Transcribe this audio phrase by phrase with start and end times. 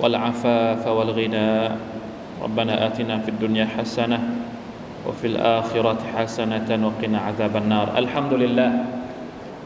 [0.00, 1.50] والعفاف والغنى
[2.42, 4.18] ربنا آتنا في الدنيا حسنة
[5.06, 8.72] وفي الآخرة حسنة وقنا عذاب النار الحمد لله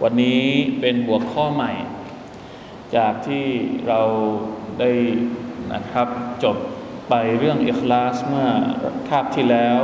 [0.03, 0.45] วันนี้
[0.81, 1.73] เป็นหัวข้อใหม่
[2.97, 3.47] จากที่
[3.89, 4.03] เรา
[4.81, 4.91] ได้
[5.75, 6.09] นะครับ
[6.45, 6.57] จบ
[7.09, 8.49] ไปเรื่องอิคลาสเมื่อ
[9.09, 9.79] คาบที่แล้ว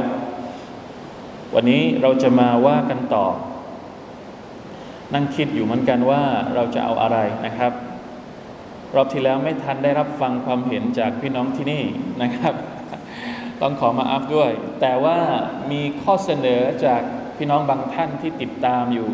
[1.54, 3.26] วันนี้เราจะมาว่ากันต่อ
[5.14, 6.22] นั่งคิดอยู่เหมือนกันว่า
[6.54, 7.72] เราจะเอาอะไรนะครับ
[8.95, 11.83] รอบที่แล้วไม่ทันได้รับฟังความเห็นจากพี่น้องที่นี่
[12.21, 12.53] นะครับ
[13.61, 14.51] ต้องขอมาอัพด้วย
[14.81, 15.19] แต่ว่า
[15.71, 17.01] มีข้อเสนอจาก
[17.37, 19.09] พี่น้องบางท่านที่ติดตามอยู่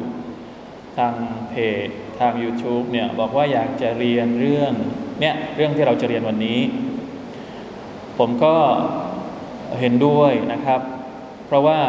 [0.97, 1.13] ทาง
[1.49, 1.87] เพจ
[2.19, 4.73] ทาง YouTube เนี่ยบอกว่าอยากจะเรียนเรื่อง
[5.21, 6.59] เนี่ยเรื่องที่เราจะเรียนวันนี้
[8.17, 8.55] ผมก็
[9.79, 10.81] เห็นด้วยนะครับ
[11.45, 11.79] เพราะว่า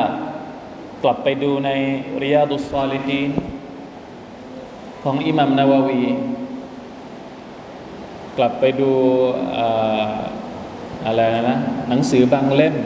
[1.03, 1.71] กลับไปดูใน
[2.23, 3.31] ริยาดุสซาลิฮีน
[5.03, 6.03] ของอิหมัมนาวาวี
[8.39, 8.93] กลับไปดู
[11.07, 12.77] อะไรนะหนังสือบางเล่ม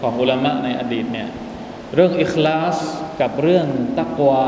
[0.00, 1.28] ของอุลามะในอดีตเนี่ย
[1.94, 2.76] เรื่องอิคลาส
[3.20, 3.66] กับเรื่อง
[3.98, 4.46] ตักวา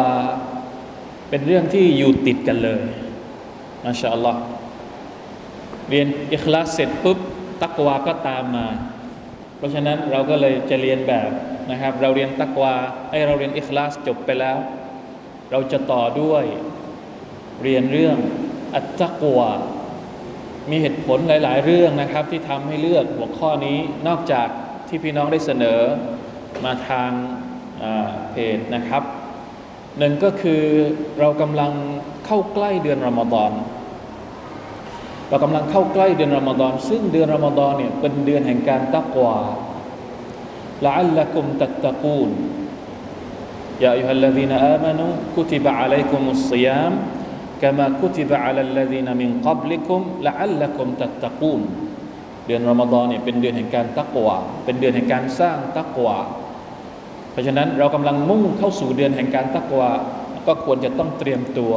[1.29, 2.83] เป็นเรื่องที่อยู่ติดกันเลย
[3.85, 4.41] มาชาอัลลอฮ์
[5.91, 7.19] เรียนอิคลาสเสร็จปุ๊บ
[7.63, 8.69] ตักวาก็ตามมา
[9.57, 11.31] เพราะฉะนั้นเราก็เลยจะเรียนแบบ
[11.71, 12.75] นะครับ เราเรียนตักวา
[13.11, 14.57] ไอเราเรียนอิคลาสจบไปแล้ว
[15.51, 16.45] เราจะต่อด้วย
[17.63, 18.17] เรียนเรื่อง
[18.75, 19.51] อัตตักวา
[20.71, 24.49] มีเหตุผลหลาย ๆ เรื่องนะครับ ที่ทำให้เลือกหัวข้อนี้นอกจาก
[24.89, 25.81] ที่พี่น้องได้เสนอ
[26.65, 27.11] มาทาง
[28.31, 29.03] เพจนะครับ
[29.99, 30.63] หนึ่งก็คือ
[31.21, 31.73] เรากำลัง
[32.27, 33.53] เข้าใกล้เดือนรอมฎอน
[35.29, 39.37] เรากำลังเข้าใกล้เดือนรอมฎอนซึ่งเดือนรอมฎอนเนี่ยเป็นเดือนแห่งการตักวา
[40.85, 42.31] ละอัลละกุมตัตตะกูล
[43.83, 45.07] ยาอัยฮัลลซีนอามานุ
[45.37, 46.93] กุติบะอะลัยกุมุสซิยาม
[47.63, 51.61] กามาคุติบะอัลลดีนมินกับลิคุมละอัลละกุมตัตตะกูน
[52.47, 56.17] เดือนรอมฎอนเนี่ยเป็นเดือนแห่งการตักวาเป็นเดือนแห่งการสร้างตักวา
[57.33, 59.91] เพราะฉะนั้นเรากำลังมุ่งเข้าสู่เดือนแห่งการตักวา
[60.47, 61.73] ก็ควรจะต้องเตรียมตัว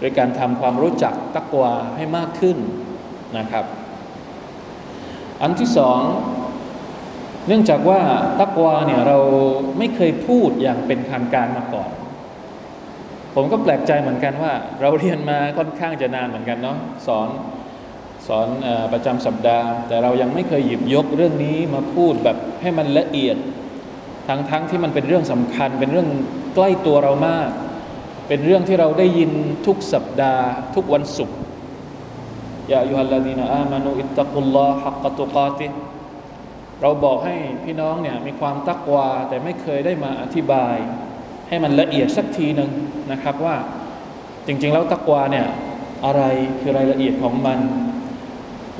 [0.00, 2.56] โดยการทำความรู้จักตักวาให้มากขึ้น
[3.38, 3.64] นะครับ
[5.42, 6.00] อันที่สอง
[7.46, 8.00] เนื่องจากว่า
[8.40, 9.18] ตักวาเนี่ยเรา
[9.78, 11.90] ไม่เคยพูดอย่างเป็นทางการมาก่อน
[13.36, 17.28] ผมก็แปลกใจเหมือนกันว่า เราเรียนมาค่อนข้างจะนานเหมือนกันเนาะสอน
[18.26, 23.36] สอนอประจำสัปดาห์ แต่เรายังไม่เคยหยิบยกเรื่องนี้มาพูดแบบให้มันละเอียด
[24.28, 26.08] ทั้งทั้งที่มันเป็นเรื่องสำคัญ เป็นเรื่อง
[26.54, 27.50] ใกล้ตัวเรามาก
[28.28, 29.30] เป็นเรื่องที่เราได้ยิน
[29.66, 31.36] ทุกสัปดาห์ ทุกวันศุกร์
[32.70, 35.66] ยาอยุฮัลลาดีนอามานุอิตตะกุลลอฮักกตุกาติ
[36.82, 40.76] เราบอกให้พี่น้องเนี่ยมีความตักวาแต่ไม่เคยได้มาอธิบาย
[41.48, 42.70] ให้มันละเอียดสักทีหนึ่ง
[43.12, 43.56] นะครับว่า
[44.46, 45.46] จริง ๆ แล้วตักวาเนี่ย
[46.06, 46.22] อะไร
[46.60, 47.58] คือรายละเอียดของมัน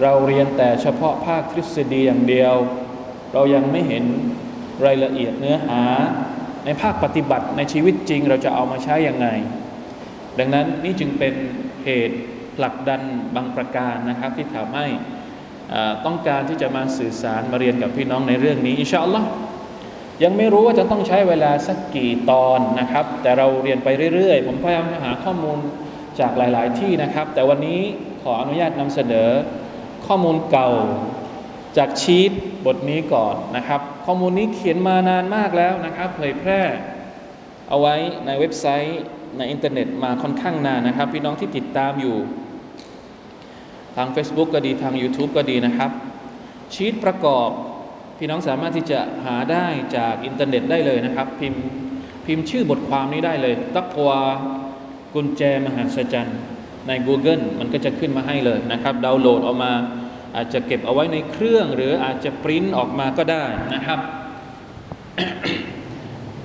[0.03, 2.55] เราเรียนแต่เฉพาะภาคทฤษฎีอย่างเดียว
[3.33, 4.05] เรายังไม่เห็น
[4.87, 5.83] รายละเอียดเนื้อหา
[6.65, 9.29] ในภาคปฏิบัติในชีวิตจริง เราจะเอามาใช้ยังไง
[10.39, 11.35] ดังนั้นนี่จึงเป็น
[11.85, 12.19] เหตุ
[12.57, 13.01] ผลักดัน
[13.35, 14.87] บางประการนะครับ ที่ทำให้
[16.07, 19.29] ต้องการที่จะมาสื่อสารมาเรียนกับพี่น้องในเรื่องนี้อินชาอัลลอฮ์
[20.25, 25.59] ยังไม่รู้ว่าจะต้องใช้เวลาสักกี่ตอนนะครับ แต่เราเรียนไปเรื่อยๆ ผมพยายามหาข้อมูล
[26.21, 27.81] จากหลาย ๆ ที่นะครับ แต่วันนี้
[28.23, 29.29] ขออนุญาตนำเสนอ
[30.07, 30.71] ข้อมูลเก่า
[31.79, 32.31] จากชีต
[32.67, 36.61] บทนี้ก่อนนะครับ ข้อมูลนี้เขียนมานานมากแล้วนะครับเผยแพร่
[37.69, 37.95] เอาไว้
[38.27, 39.01] ในเว็บไซต์
[39.39, 42.17] ในอินเทอร์เน็ตมาค่อนข้างนานนะครับ พี่น้องที่ติดตามอยู่
[43.97, 45.91] ทาง Facebook ก็ดีทาง YouTube ก็ดีนะครับ
[46.75, 47.51] ชีตประกอบ
[48.19, 49.67] พี่น้องสามารถที่จะหาได้
[49.97, 51.65] จากอินเทอร์เน็ตได้เลยนะครับ พิมพ์
[52.27, 54.21] พิมพ์ชื่อบทความนี้ได้เลย ตักวา
[55.15, 56.39] กุญแจมหาสจรรย์
[56.89, 59.73] ใน Google มันก็จะขึ้นมาให้เลยนะครับ ดาวน์โหลดออกมา
[60.37, 63.99] อาจจะเก็บเอาไว้ในเครื่อง หรืออาจจะปริ้นออกมาก็ได้นะครับ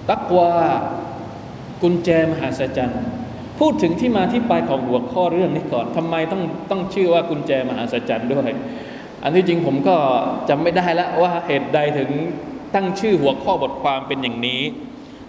[0.10, 0.52] ตักวา
[1.82, 3.02] กุญแจมหาศจรรย์
[3.60, 6.42] พูดถึงที่มาที่ไปของหัวข้อเรื่องนี้ก่อนทำไมต้อง
[6.72, 8.50] ต้องชื่อว่ากุญแจมหาศจรรย์ด้วย
[9.23, 9.97] อันที่จริงผมก็
[10.49, 12.11] จำไม่ได้แล้วว่าเหตุใดถึง
[12.75, 14.63] ตั้งชื่อหัวข้อบทความเป็นอย่างนี้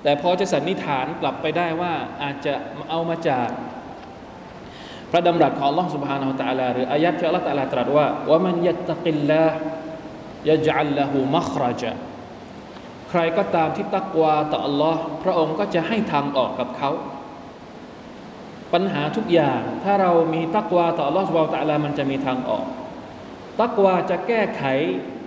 [0.03, 2.53] แต่พอจะสันนิษฐานกลับไปได้ว่าอาจจะ
[2.89, 3.49] เอามาจาก
[5.11, 9.57] พระดำรัสของ Allah سبحانه และ تعالى หรืออายัดที่ Allah تعالى ตรัสว่าว่ามันยัตกิลลาห์
[10.49, 11.91] ยะจัลละหูมัครจา
[13.09, 16.91] ใครก็ตามที่ตักวาต่อ Allah พระองค์ก็จะให้ทางออกกับเขา
[18.73, 22.65] ปัญหาทุกอย่างถ้าเรามีตักวาต่อ Allah سبحانه และ تعالى มันจะมีทางออก
[23.62, 24.64] ตักวาจะแก้ไข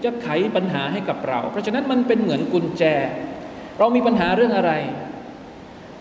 [0.04, 2.84] จะไขปัญหาให้กับเรา เพราะฉะนั้นมันเป็นเหมือนกุญแจ
[3.80, 4.72] เรามีปัญหาเรื่องอะไร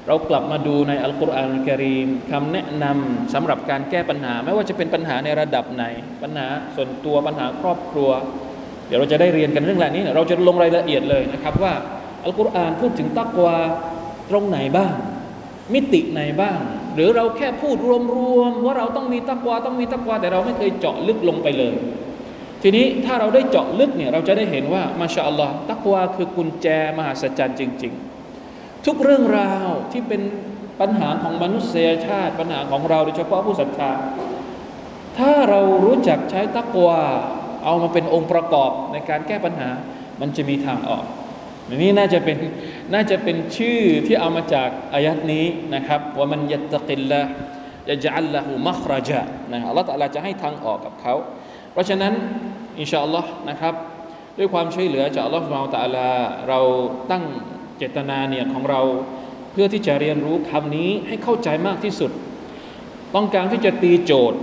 [0.08, 5.84] เรากลับมาดูในอัลกุรอานกรีมคำแนะนำสำหรับการแก้ปัญหา ไม่ว่าจะเป็นปัญหาในระดับไหน
[6.22, 6.46] ปัญหา
[6.76, 8.10] ส่วนตัวปัญหาครอบครัว
[8.86, 11.72] เดี๋ยวเราจะได้เรียนกันเรื่องราวนี้ เราจะลงรายละเอียดเลยนะครับว่า
[12.24, 13.56] อัลกุรอานพูดถึงตักวา
[14.30, 14.92] ตรงไหนบ้าง
[15.74, 16.58] มิติไหนบ้าง
[16.94, 17.76] หรือเราแค่พูด
[18.16, 21.74] รวมๆว่าเราต้องมีตักวาต้องมีตักวาแต่เราไม่เคยเจาะลึกลงไปเลย
[22.66, 26.66] ทีนี้ถ้าเราได้เจาะลึกเนี่ยเราจะได้เห็นว่ามาชาอัลลอฮ์ตักวาคือกุญแจ
[26.98, 27.92] มหาศจรรย์จริง
[28.38, 30.22] ๆ ทุกเรื่องราวที่เป็น
[30.80, 33.92] ปัญหาของมนุษยชาติ ปัญหาของเราโดยเฉพาะผู้ศรัทธา
[35.18, 37.00] ถ้าเรารู้จักใช้ตักวา
[37.64, 39.70] เอามาเป็นองค์ประกอบในการแก้ปัญหา
[40.20, 41.04] มันจะมีทางออก
[41.68, 42.38] นี่น่าจะเป็น
[42.94, 45.44] น่าจะเป็นชื่อที่เอามาจากอายัดนี้
[45.74, 47.20] นะครับว่ามันยัตกิลละ
[47.88, 49.22] จะจัลละหูมัครจา
[49.52, 51.14] นะอัลลอฮฺตะลาจะให้ทางออกกับเขา
[51.72, 52.12] เพราะฉะนั้น
[52.79, 53.73] อินชาอัลลอฮ์นะครับ
[54.37, 56.09] ด้วยความช่วยเหลือจากอัลลอฮฺสุบฮานตะลา
[56.49, 56.59] เรา
[57.11, 57.23] ตั้ง
[57.77, 58.81] เจตนาเนี่ยของเรา
[59.51, 62.11] เพื่อที่จะเรียนรู้คำนี้ให้เข้าใจมากที่สุด
[63.15, 64.39] ต้องการที่จะตีโจทย์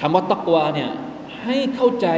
[0.00, 0.90] คำว่าตักวาเนี่ย
[1.42, 2.08] ให้เข้าใจ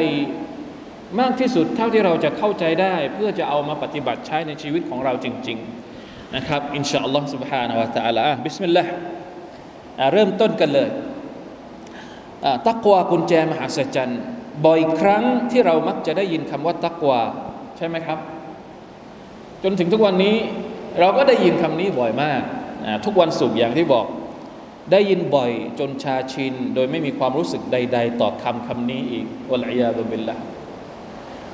[1.20, 5.58] มากที่สุดเท่าที่เราจะเข้าใจได้ เพื่อจะเอามาปฏิบัติใช้ในชีวิตของเราจริง
[5.96, 8.92] ๆ นะครับอินชาอัลลอฮ์ سبحانه และ تعالى บิสมิลลาห์
[10.12, 10.88] เริ่มต้นกันเลย
[12.68, 14.20] ตักวากุญแจมหาศจรรย์
[14.65, 17.21] บ่อยครั้งที่เรามักจะได้ยินคำว่าตักวา
[17.77, 18.19] ใช่ไหมครับ
[19.63, 20.35] จนถึงทุกวันนี้
[20.99, 22.41] เราก็ได้ยินคำนี้บ่อยมาก
[23.05, 24.05] ทุกวันศุกร์อย่างที่บอก
[24.91, 30.37] ได้ยินบ่อยจนชาชิน โดยไม่มีความรู้สึกใด ๆ ต่อคำคำนี้อีกวะลัยยาตุบิลละ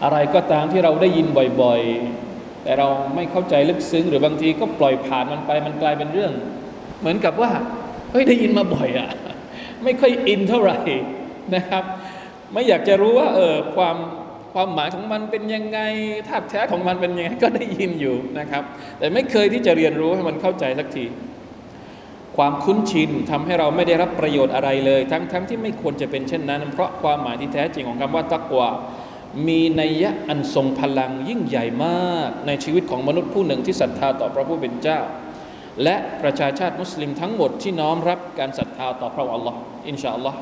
[0.04, 1.28] อะไรก็ตามที่เราได้ยิน
[1.62, 6.34] บ่อยๆ แต่เราไม่เข้าใจลึกซึ้ง หรือบางทีก็ปล่อยผ่านมันไปมันกลายเป็นเรื่อง
[7.00, 7.52] เหมือนกับว่า
[8.12, 9.10] เฮ้ยได้ยินมาบ่อยอะ
[9.84, 10.80] ไม่ค่อยอินเท่าไหร่
[11.56, 11.84] นะครับ
[12.54, 13.96] ไม่อยากจะรู้ว่า เออความ
[14.54, 15.80] ความหมายของมันเป็นยังไง
[16.28, 18.64] ธาตุแท้ของมันเป็นยังไงก็ได้ยินอยู่นะครับ
[19.00, 21.06] แต่ไม่เคยที่จะเรียนรู้ให้มันเข้าใจสักที
[22.38, 28.68] ความคุ้นชินทำให้เราไม่ได้รับประโยชน์อะไรเลย ทั้งทั้งที่ไม่ควรจะเป็นเช่นนั้น เพราะความหมายที่แท้จริงของคำว่าตักวา
[29.48, 35.00] มีนัยยะอันทรงพลังยิ่งใหญ่มาก ในชีวิตของมนุษย์ผู้หนึ่งที่ศรัทธาต่อพระผู้เป็นเจ้า
[35.84, 40.38] และประชาชาติมุสลิมทั้งหมดที่น้อมรับการศรัทธาต่อพระอัลลอฮ์อินชาอัลลอฮ์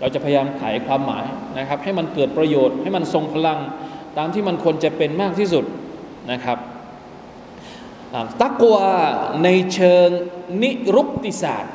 [0.00, 1.26] เราจะพยายามไขความหมาย
[1.58, 3.58] นะครับ ให้มันเกิดประโยชน์ให้มันทรงพลัง
[4.18, 5.64] ตามที่มันควรจะเป็นมากที่สุด
[6.32, 6.58] นะครับ
[8.40, 8.88] ตักวา
[9.44, 10.08] ในเชิง
[10.62, 11.74] นิรุกติศาสตร์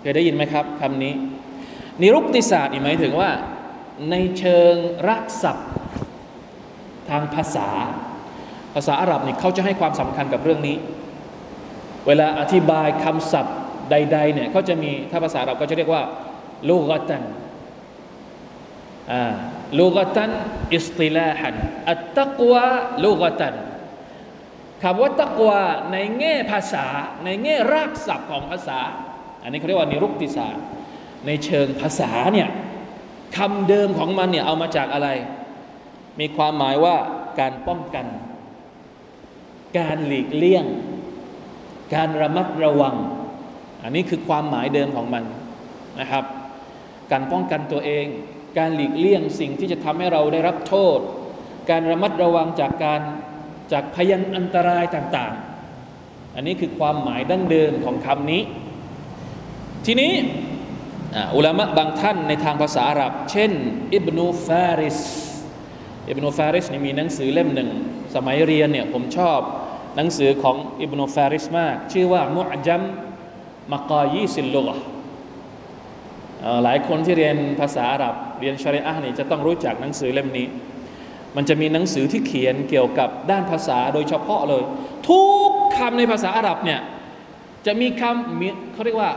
[0.00, 1.14] เคยได้ยินไหมครับคำนี้
[2.00, 3.30] นิรุกติศาสตร์หมายถึงว่า
[4.10, 4.74] ในเชิง
[5.08, 5.68] รักศัพท์
[7.10, 7.68] ทางภาษา
[8.74, 10.76] ภาษาอาหรับนี่เขาจะให้ความสำคัญกับเรื่องนี้
[12.06, 13.56] เวลาอธิบายคำศัพท์
[13.90, 16.02] ใดๆเนี่ยเขาจะมีถ้าภาษาอาหรับก็จะเรียกว่า
[16.68, 17.24] ลูกตัน
[19.78, 20.30] ลูกตัน
[20.74, 21.54] อิสติลาฮัน
[21.90, 22.64] อัตตะกวา
[23.04, 23.54] ลูกตัน
[24.82, 25.60] คำว่าตักวา
[25.92, 26.86] ในแง่ภาษา
[27.24, 28.80] ในแง่รากศัพท์ของภาษา
[29.42, 30.64] อันนี้เขาเรียกว่านิรุกติศาสตร์
[31.26, 32.48] ในเชิงภาษาเนี่ย
[33.36, 35.08] คำเดิมของมันเนี่ยเอามาจากอะไร
[36.20, 36.96] มีความหมายว่า
[37.40, 38.06] การป้องกัน
[39.78, 40.64] การหลีกเลี่ยง
[41.94, 42.96] การระมัดระวัง
[43.82, 45.24] อันนี้คือความหมายเดิมของมัน
[46.00, 46.24] นะครับ
[47.12, 48.06] การป้องกันตัวเอง
[48.58, 50.98] การหลีกเลี่ยงสิ่งที่จะทำให้เราได้รับโทษ
[51.70, 53.00] การระมัดระวังจากการ
[53.72, 58.42] จากพยันอันตรายต่างๆ อันนี้คือความหมายดั้งเดิมของคำนี้
[59.86, 60.12] ทีนี้
[61.34, 63.52] อุลามะบางท่านในทางภาษาอาหรับ เช่น
[63.94, 64.98] อิบนูฟาริส
[66.08, 67.70] อิบนูฟาริสนี่มีหนังสือเล่มหนึ่ง
[68.14, 69.40] สมัยเรียนเนี่ยผมชอบ
[69.96, 72.82] หนังสือของอิบนูฟาริสมาก ชื่อว่ามุอจัม
[73.72, 74.78] มากายีสิลลุก
[76.64, 80.46] หลายคนที่เรียนภาษาอาหรับเรียนชาริอะห์นี่จะต้องรู้จักหนังสือเล่มนี้
[81.36, 84.62] มันจะมีหนังสือที่เขียนเกี่ยวกับด้านภาษาโดยเฉพาะเลย
[85.08, 86.80] ทุกคำในภาษาอาหรับเนี่ย
[87.66, 89.12] จะมีคำเขาเรียกว่า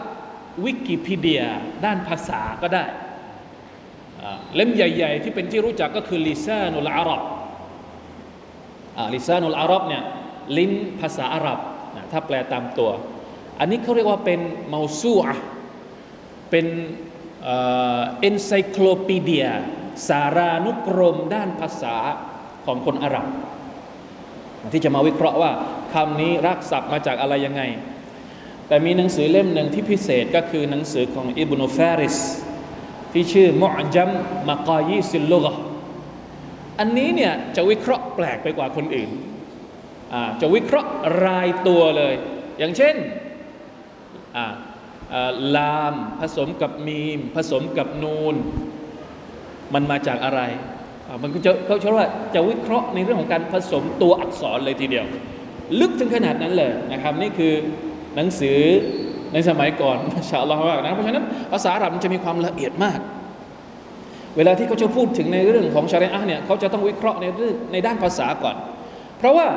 [0.63, 1.43] วิกิพีเดีย
[1.85, 2.83] ด้านภาษาก็ได้
[4.55, 7.21] เล่มใหญ่ ๆ ที่เป็นที่รู้จักก็คือลิซานุลอาหรับ
[9.13, 10.03] ลิซานุลอาหรับเนี่ย
[10.57, 11.59] ลิ้นภาษาอาหรับ
[12.11, 12.89] ถ้าแปลตามตัว
[13.59, 14.39] อันนี้เขาเรียกว่าเป็น
[14.73, 15.35] มาซูอะ
[16.51, 16.65] เป็น
[17.45, 19.47] เอนไซโคลปีเดีย
[20.07, 21.95] สารานุกรมด้านภาษา
[22.65, 23.25] ของคนอาหรับ
[24.73, 25.51] ที่จะมาวิเคราะห์ว่า
[25.93, 27.62] คำนี้รักศัพท์มาจากอะไรยังไง
[28.67, 32.17] แต่มีหนังสือเล่มหนึ่งที่พิเศษก็คือหนังสือของอิบนุฟาริส
[33.12, 34.09] ที่ชื่อมุอจัม
[34.47, 35.55] มากายีซิลลุก
[36.79, 39.09] อันนี้เนี่ยจะวิเคราะห์แปลกไปกว่าคนอื่น
[40.41, 40.89] จะวิเคราะห์
[41.25, 42.13] รายตัวเลย
[42.59, 42.95] อย่างเช่น
[45.55, 48.36] ลาม ผสมกับมีม ผสมกับนูน
[49.74, 50.41] มันมาจากอะไร
[51.24, 55.05] มันก็จะเขาเชื่อว่าจะวิเคราะห์ในเรื่องของการผสมตัวอักษรเลยทีเดียว
[55.79, 57.53] ลึกถึงขนาดนั้นเลยนะครับนี่คือ
[58.15, 58.60] หนังสือ
[59.34, 59.98] ในสมัยก่อน
[60.29, 63.00] ชาอัลลอฮฺว่านะเพราะฉะนั้นภาษาอาหรับมันจะมีความละเอียดมาก
[64.38, 68.55] เวลาที่เขาจะพูดถึงในเรื่องของชารีอะห์เนี่ยเขาจะต้องวิเคราะห์ในเรื่องในด้านภาษาก่อน
[69.17, 69.48] เพราะว่า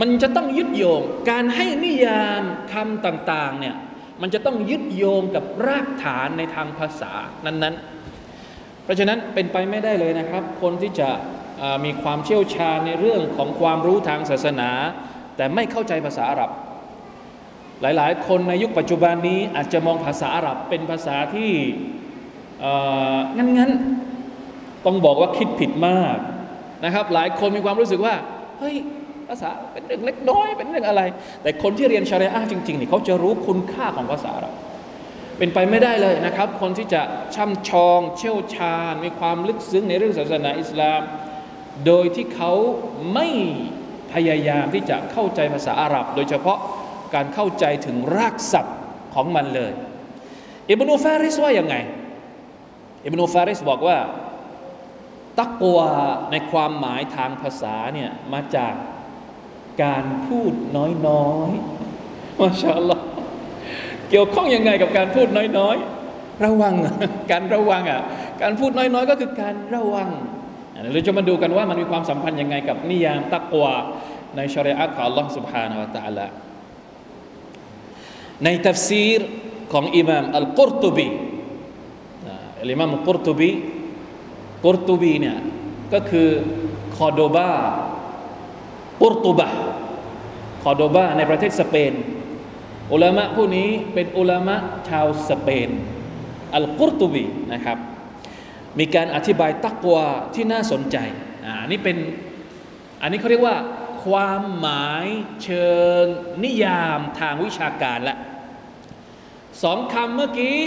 [0.00, 3.74] มันจะต้องยึดโยงการให้นิยามคำต่างๆเนี่ย
[4.22, 7.12] มันจะต้องยึดโยงกับรากฐานในทางภาษา
[7.46, 11.08] นั้นๆ เพราะฉะนั้นเป็นไปไม่ได้เลยนะครับ คนที่จะ
[11.84, 14.70] มีความเชี่ยวชาญในเรื่องของความรู้ทางศาสนา
[15.36, 16.50] แต่ไม่เข้าใจภาษาอาหรับ
[17.82, 21.50] หลายๆ คนในยุคปัจจุบันนี้อาจจะมองภาษาอาหรับเป็นภาษาที่
[23.36, 26.16] งั้นๆต้องบอกว่าคิดผิดมาก
[26.84, 28.14] นะครับ หลายคนมีความรู้สึกว่า
[28.58, 28.76] เฮ้ย
[29.28, 31.02] ภาษาเป็นเรื่องเล็กน้อยเป็นเรื่องอะไร
[31.42, 34.52] แต่คนที่เรียนชารีอะจริงๆนี่เขาจะรู้คุณค่าของภาษาเรา
[35.38, 37.02] เป็นไปไม่ได้เลยนะครับ คนที่จะ
[37.34, 41.00] ช่ำชองเชี่ยวชาญ มีความลึกซึ้งในเรื่องศาสนาอิสลาม
[41.86, 42.52] โดยที่เขา
[43.14, 43.28] ไม่
[44.12, 46.58] พยายามที่จะเข้าใจภาษาอาหรับ โดยเฉพาะ
[47.14, 48.76] การเข้าใจถึงรากศัพท์
[49.14, 49.72] ของมันเลย
[50.70, 51.76] อิบนุฟาริสว่าอยังไง
[53.04, 53.98] อิบนุฟาริสบอกว่า
[55.40, 55.90] ตักวา
[56.30, 58.72] ในความหมายทางภาษาเนี่ยมาจาก
[59.83, 63.03] การพูดน้อยๆมาชาอัลลอฮ์
[64.09, 65.27] เกี่ยวข้องยังไงกับการพูด
[65.57, 66.73] น้อยๆ ระวัง
[67.31, 68.01] การระวังอ่ะ
[68.41, 70.09] การพูดน้อยๆ ก็คือการระวัง
[70.93, 73.73] เราจะมาดูกันว่ามันมีความสัมพันธ์ยังไงกับนิยามตักวา
[74.35, 76.27] ในชริอะห์ของ Allah سبحانه และ تعالى
[78.43, 79.19] ในทัฟซีร
[79.73, 81.07] ของอิมามอัลกุรตุบี
[82.61, 83.51] อิมามอัลกุรตุบี
[84.65, 85.37] กุรตุบีเนี่ย
[85.93, 86.29] ก็คือ
[86.95, 87.51] คอโดบา
[89.00, 89.48] กุรตุบะ
[90.62, 91.92] คอโดบาในประเทศสเปน
[92.92, 94.56] อุลามะผู้นี้เป็นอุลามะ
[94.88, 95.70] ชาวสเปน
[96.54, 97.78] อัลกุรตุบีนะครับ
[98.78, 100.96] มีการอธิบายตักวาที่น่าสนใจ
[101.46, 101.96] อ่านี่เป็น
[103.02, 103.56] อันนี้เขาเรียกว่า
[104.04, 105.06] ความหมาย
[105.42, 105.70] เชิ
[106.02, 106.04] ง
[106.44, 108.16] นิยามทางวิชาการละ
[109.62, 110.58] สองคำเมื่อกี้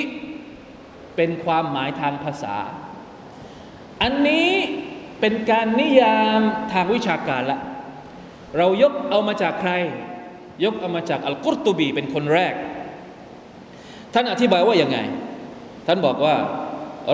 [1.15, 2.55] เป็นความหมายทางภาษา
[4.01, 4.49] อันนี้
[5.19, 6.39] เป็นการนิยาม
[6.73, 7.59] ทางวิชาการละ
[8.57, 9.71] เรายกเอามาจากใคร
[10.63, 12.53] ยกเอามาจากอัลกุรตุบีเป็นคนแรก
[14.13, 14.97] ท่านอธิบายว่าอย่างไง
[15.87, 16.35] ท่านบอกว่า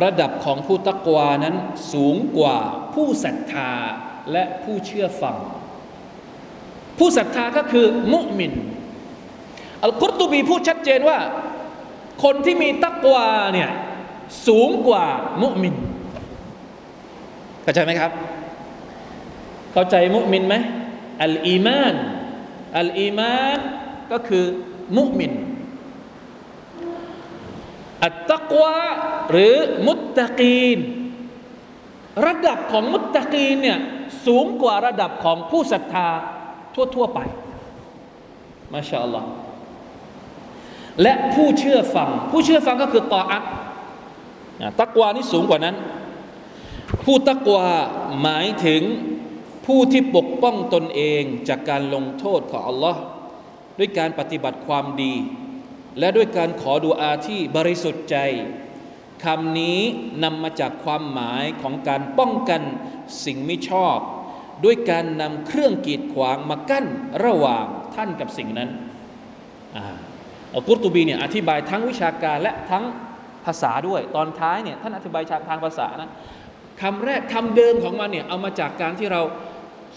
[0.03, 1.55] ระดับของผู้ตักวานั้น
[1.93, 2.57] สูงกว่า
[2.93, 3.71] ผู้ศรัทธา
[4.31, 5.35] และผู้เชื่อฟัง
[6.97, 8.53] ผู้ศรัทธาก็คือมุมิน
[9.83, 11.19] อัลกุรตุบีพูดชัดเจนว่า
[12.23, 13.69] คนที่มีตักวาเนี่ย
[14.47, 15.05] สูงกว่า
[15.41, 15.75] มุมิน
[17.63, 18.11] เข้าใจไหมครับ
[19.73, 20.55] เข้าใจมุมินไหม
[21.23, 21.95] อัลอีมาน
[22.79, 23.59] อัลอีมาน
[24.11, 24.45] ก็คือ
[24.97, 25.33] มุมิน
[28.05, 28.75] อัตตะกวา
[29.31, 29.55] หรือ
[29.87, 30.79] มุตตะกีน
[32.25, 33.79] ระดับของมุตตะกีนเนี่ย
[34.25, 36.07] สูงกว่าระดับของผู้ศรัทธา
[36.95, 37.19] ทั่ว ๆ ไป
[38.73, 39.29] มาชาอัลลอฮ์
[41.01, 43.43] และผู้เชื่อฟัง ผู้เชื่อฟังก็คือตออัต
[44.81, 45.75] ตักวานี่สูงกว่านั้น
[47.03, 47.65] ผู้ตักวา
[48.21, 48.81] หมายถึง
[49.67, 53.01] ผู้ที่ปกป้องตนเองจากการลงโทษของอัลลอฮ์
[53.79, 55.13] ด้วยการปฏิบัติความดี
[55.99, 58.17] และด้วยการขอดูอาที่บริสุทธิ์ใจ
[59.25, 59.79] คำนี้
[60.23, 62.61] นำมาจากความหมายของการป้องกัน
[63.25, 63.97] สิ่งไม่ชอบ
[64.65, 66.85] ด้วยการนำเครื่องกีดขวางมากั้น
[67.25, 68.69] ระหว่างท่านกับสิ่งนั้น
[70.53, 72.83] อัลกุรตูบีเนี่ยอธิบายทั้งวิชาการและทั้ง
[73.45, 76.11] ภาษาด้วย ตอนท้ายเนี่ยท่านอธิบายทางภาษานะ
[76.81, 79.21] คำแรกคำเดิมของมันเนี่ยเอามาจากการที่เรา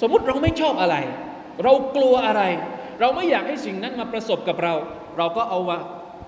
[0.00, 0.96] สมมติเราไม่ชอบอะไร
[1.64, 2.42] เรากลัวอะไร
[3.00, 4.74] เราไม่อยากให้สิ่งนั้นมาประสบกับเรา
[5.18, 5.78] เราก็เอาว่า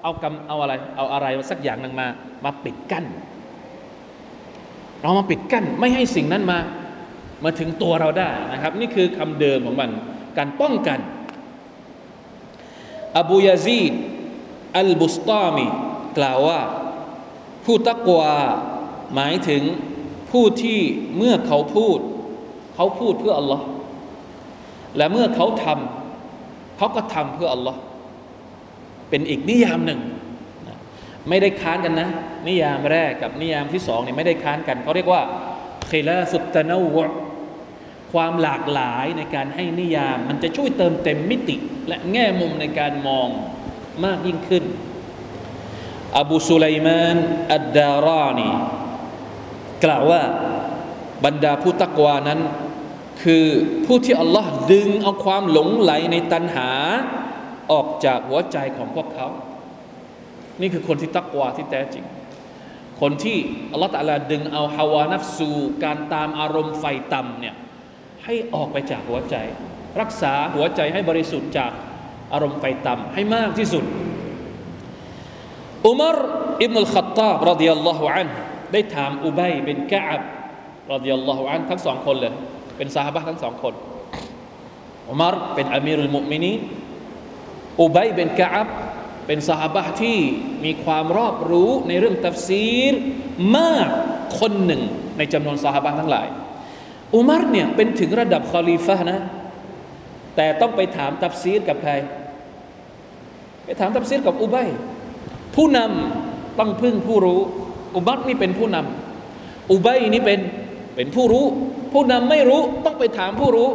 [0.03, 2.07] เอากำเอาอะไร เอาอะไรสักอย่างนึ่งมา
[2.45, 3.05] มาปิดกั้น
[5.03, 6.59] เรามาปิดกั้นไม่ให้สิ่งนั้นมา
[7.45, 9.91] มาถึงตัวเราได้นะครับ นี่คือคำเดิมของมัน
[10.39, 10.99] การป้องกัน
[13.19, 13.93] อบูยาซีด
[14.77, 15.67] อัลบุสตามี
[16.19, 16.61] กล่าวว่า
[17.65, 18.33] ผู้ตักวา
[19.15, 19.63] หมายถึง
[20.31, 20.81] ผู้ที่
[21.17, 21.99] เมื่อเขาพูด
[22.75, 23.65] เขาพูดเพื่ออัลลอฮ์
[24.97, 27.81] และเมื่อเขาทำเขาก็ทำเพื่ออัลลอฮ์
[29.11, 30.01] เป็นอีกนิยามหนึ่ง
[31.29, 32.09] ไม่ได้ค้านกันนะ
[32.49, 35.23] นิยามแรกกับนิยามที่สองเนี่ยไม่ได้ค้านกันเขาเรียกว่า
[35.89, 36.97] เคลาสุตนาว
[38.13, 41.57] ความหลากหลายในการให้นิยาม มันจะช่วยเติมเต็มมิติ
[41.89, 43.29] และแง่มุมในการมอง
[44.05, 44.65] มากยิ่งขึ้น
[46.19, 47.17] อบูสุไลมาน
[47.55, 48.51] อัดดารานี
[49.85, 50.23] กล่าวว่า
[51.25, 52.41] บรรดาผู้ตักวานั้น
[53.23, 53.47] คือ
[53.87, 56.69] ผู้ที่อัลลอฮ์ดึงเอาความหลงไหลในตัณหา
[57.73, 59.29] ออกจากหัวใจของพวกเขา
[60.61, 62.05] นี่คือคนที่ตักวาที่แท้จริง
[63.01, 63.37] คนที่
[63.73, 65.51] อัลลอฮ์ตะลาดึงเอาฮาวานัฟซู
[65.83, 67.55] การตามอารมณ์ไฟต่ำเนี่ย
[68.25, 69.37] ให้ออกไปจากหัวใจ
[70.01, 71.73] รักษาหัวใจให้บริสุทธิ์จาก
[72.33, 73.85] อารมณ์ใฝ่ต่ำให้มากที่สุด
[75.87, 76.17] อุมาร
[76.63, 78.29] อิบนุลขัตตาบรดิยัลลอฮุอัน
[78.73, 80.23] ได้ถามอุบัยเป็นกะอับ
[80.91, 82.35] รดิยัลลอฮุอันทั้งสองคนเลย
[82.77, 83.75] เป็นสหบะทั้งสองคน
[85.09, 86.53] อุมารเป็นอามีรุลมุมินีน
[87.81, 88.69] อุบัยบินกะอับ
[89.27, 90.19] เป็นสหบะที่
[90.65, 92.93] มีความรอบรู้ในเรื่องตัฟซีร
[93.57, 93.89] มาก
[94.39, 94.83] คนหนึ่ง
[95.19, 96.29] ในจำนวนสหบะทั้งหลาย
[97.15, 99.19] อุมารเนี่ยเป็นถึงระดับคอลีฟะนะ
[100.37, 101.93] แต่ต้องไปถามตัฟซีรกับใคร
[103.65, 104.69] ไปถามตัฟซีรกับอุบัย
[105.55, 107.41] ผู้นำต้องพึ่งผู้รู้
[107.97, 110.41] อุบัตนี่เป็นผู้นำอุบัยนี่เป็น
[110.97, 111.45] เป็นผู้รู้
[111.93, 113.69] ผู้นำไม่รู้ต้องไปถามผู้รู้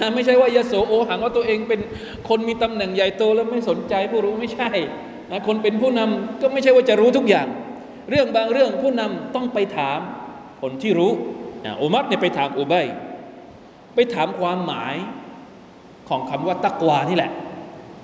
[0.00, 1.80] นะไม่ใช่ว่ายโสโอหังว่าตัวเองเป็น
[2.28, 4.70] คนมีตำแหน่งใหญ่โตแล้วไม่สนใจผู้รู้ไม่ใช่
[5.30, 7.46] นะคนเป็นผู้นำก็ไม่ใช่ว่าจะรู้ทุกอย่าง
[8.10, 9.98] เรื่องบางเรื่องผู้นำต้องไปถาม
[10.60, 11.12] คนที่รู้
[11.64, 12.86] นะอุมัรเนี่ยไปถามอุบัย
[13.94, 14.94] ไปถามความหมาย
[16.08, 17.32] ของคำว่าตักวานี่แหละ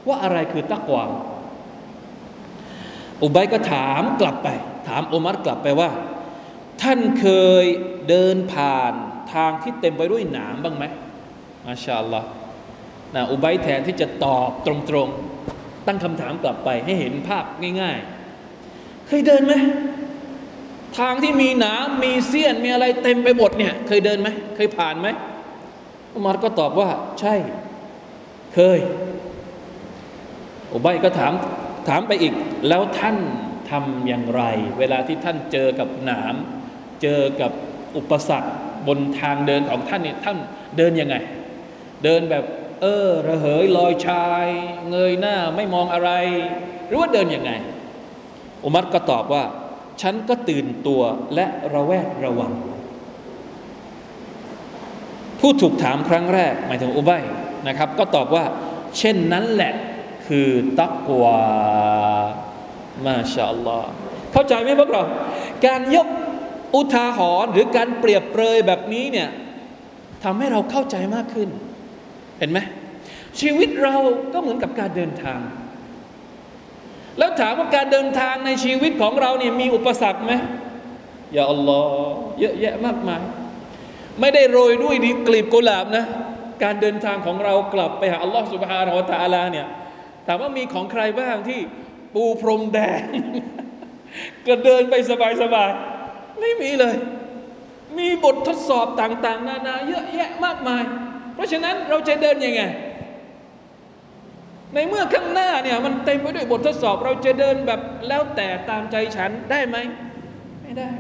[0.08, 1.02] ว่าอะไรคือตักวา
[3.22, 4.48] อุบัยก็ถามกลับไป
[4.88, 5.90] ถามอุมัรกลับไปว่า
[6.82, 7.26] ท่านเค
[7.62, 7.64] ย
[8.08, 8.92] เดินผ่าน
[9.34, 10.84] ทางที่เต็มไปด้วยหนามบ้างไหม
[11.66, 12.28] มาชาอัลลอฮ์
[13.14, 17.44] นะอุบัยแทนที่จะตอบตรงๆ ตั้งคำถามกลับไปให้เห็นภาพ
[17.80, 17.98] ง่าย
[18.52, 19.54] ๆ เคยเดินไหม
[20.98, 25.08] ทางที่มีหนามมีเสี้ยนมีอะไรเต็มไปหมดเนี่ย เคยเดินไหมเคยผ่านไหม
[26.14, 26.88] อุมารก็ตอบว่า
[27.20, 27.34] ใช่
[28.54, 28.78] เคย
[30.72, 31.32] อุบัยก็ถาม
[31.88, 32.34] ถามไปอีก
[32.68, 33.16] แล้วท่าน
[33.70, 34.42] ทำอย่างไร
[34.78, 36.34] เวลาที่ท่านเจอกับหนาม
[37.02, 37.52] เจอกับ
[37.96, 38.50] อุปสรรค
[38.88, 40.36] บนทางเดินของท่านเนี่ยท่าน
[40.76, 41.16] เดินยังไง
[42.04, 42.44] เดินแบบ
[42.80, 44.46] เออ ระเหยลอยชาย
[44.90, 46.10] เงยหน้าไม่มองอะไร
[46.86, 47.52] หรือว่าเดินยังไง
[48.64, 49.44] อุมัรก็ตอบว่า
[50.02, 51.02] ฉันก็ตื่นตัว
[51.34, 52.52] และระแวดระวัง
[55.40, 57.24] ผู้ถูกถามครั้งแรก หมายถึงอุบัย
[57.68, 58.44] นะครับ ก็ตอบว่า
[58.98, 59.74] เช่นนั้นแหละ
[60.26, 60.48] คือ
[60.80, 61.40] ตักวา
[63.04, 63.88] มาชาอัลลอฮ์
[64.32, 65.02] เข้าใจไหมพวกเรา
[65.66, 66.08] การยก
[66.74, 69.28] อุทาหรณ์หรือการเปรียบเปรยแบบนี้เนี่ย
[70.24, 71.48] ทำให้เราเข้าใจมากขึ้น
[72.38, 72.58] เห็นไหม
[73.40, 73.96] ชีวิตเรา
[74.32, 75.40] ก็เหมือนกับการเดินทาง
[77.18, 80.32] แล้วถามว่าการเดินทางในชีวิตของเราเนี่ยมีอุปสรรคไหม
[81.32, 83.22] อย่าอัลลอฮ์เยอะแยะมากมาย
[84.20, 84.96] ไม่ได้โรยด้วย
[85.28, 86.04] กลีบกุหลาบนะ
[86.62, 89.66] การเดินทางของเรากลับไปหาอัลลอฮ์สุบฮานาอัตะอาลาเนี่ย
[90.26, 91.60] ถามว่ามีของใครบ้างที่
[92.14, 93.02] ปูพรมแดง
[94.46, 95.91] ก็เดินไปสบายๆ
[96.42, 96.96] ไม่มีเลย
[97.98, 100.84] มีบททดสอบต่าง ๆ นานาเยอะแยะมากมาย
[101.34, 102.62] เพราะฉะนั้นเราจะเดินยังไง
[104.74, 109.76] ในเมื่อข้างหน้าเนี่ยมันเต็มไปด้วยบททดสอบ เราจะเดินแบบแล้วแต่ตามใจฉันได้ไหม
[110.62, 110.90] ไม่ได้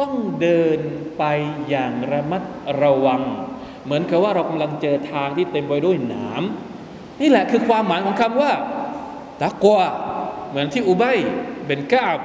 [0.00, 0.78] ต้องเดิน
[1.18, 1.24] ไป
[1.68, 2.42] อย่างระมัด
[2.82, 3.22] ระวัง
[3.84, 6.42] เหมือนกับว่าเรากำลังเจอทางที่เต็มไปด้วยหนาม
[7.20, 8.52] นี่แหละคือความหมายของคำว่า
[9.42, 9.80] ตักวา
[10.48, 11.18] เหมือนที่อุบัย
[11.66, 12.18] เป็นกาบ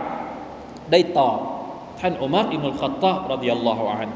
[0.92, 1.38] ได้ตอบ
[2.02, 4.10] ท่านอุมัรอิมุลขตตาบรดิยัลลอฮุอัน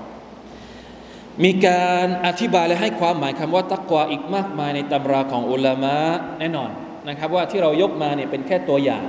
[1.43, 5.95] มีการอธิบายและให้ความหมายคำว่าตักวาอีกมากมายในตำราของอุลามะ
[6.39, 6.69] แน่นอน
[7.09, 9.05] นะครับ ว่าที่เรายกมาเนี่ยเป็นแค่ตัวอย่าง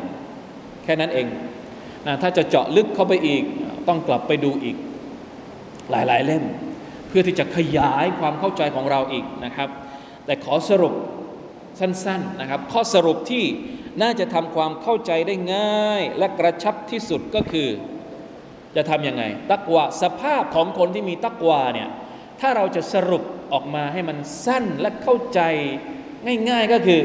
[0.85, 1.27] แค่นั้นเอง
[2.07, 3.43] นะถ้าจะเจาะลึกเข้าไปอีก
[3.89, 4.77] ต้องกลับไปดูอีก
[5.91, 6.45] หลายๆ เล่ม
[7.09, 9.69] เพื่อที่จะขยายความเข้าใจของเราอีกนะครับ
[10.27, 10.95] แต่ขอสรุป
[11.81, 13.45] สั้นๆนะครับ ข้อสรุปที่
[14.03, 17.69] น่าจะทำความเข้าใจได้ง่าย และกระชับที่สุดก็คือ
[18.77, 21.89] จะทำยังไง ตักวาสภาพของคนที่มีตักวาเนี่ย
[22.41, 25.41] ถ้าเราจะสรุปออกมาให้มันสั้นและเข้าใจ
[26.49, 27.01] ง่ายๆก็คือ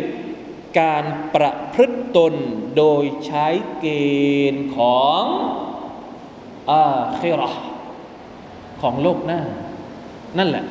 [0.80, 1.04] การ
[1.36, 2.34] ประพฤติตน
[2.78, 3.48] โดยใช้
[3.80, 3.88] เก
[4.54, 5.22] ณฑ์ของ
[6.72, 6.84] อา
[7.20, 7.52] คิรอ
[8.82, 9.42] ของโลกหน้า
[10.38, 10.66] นั่นแหละ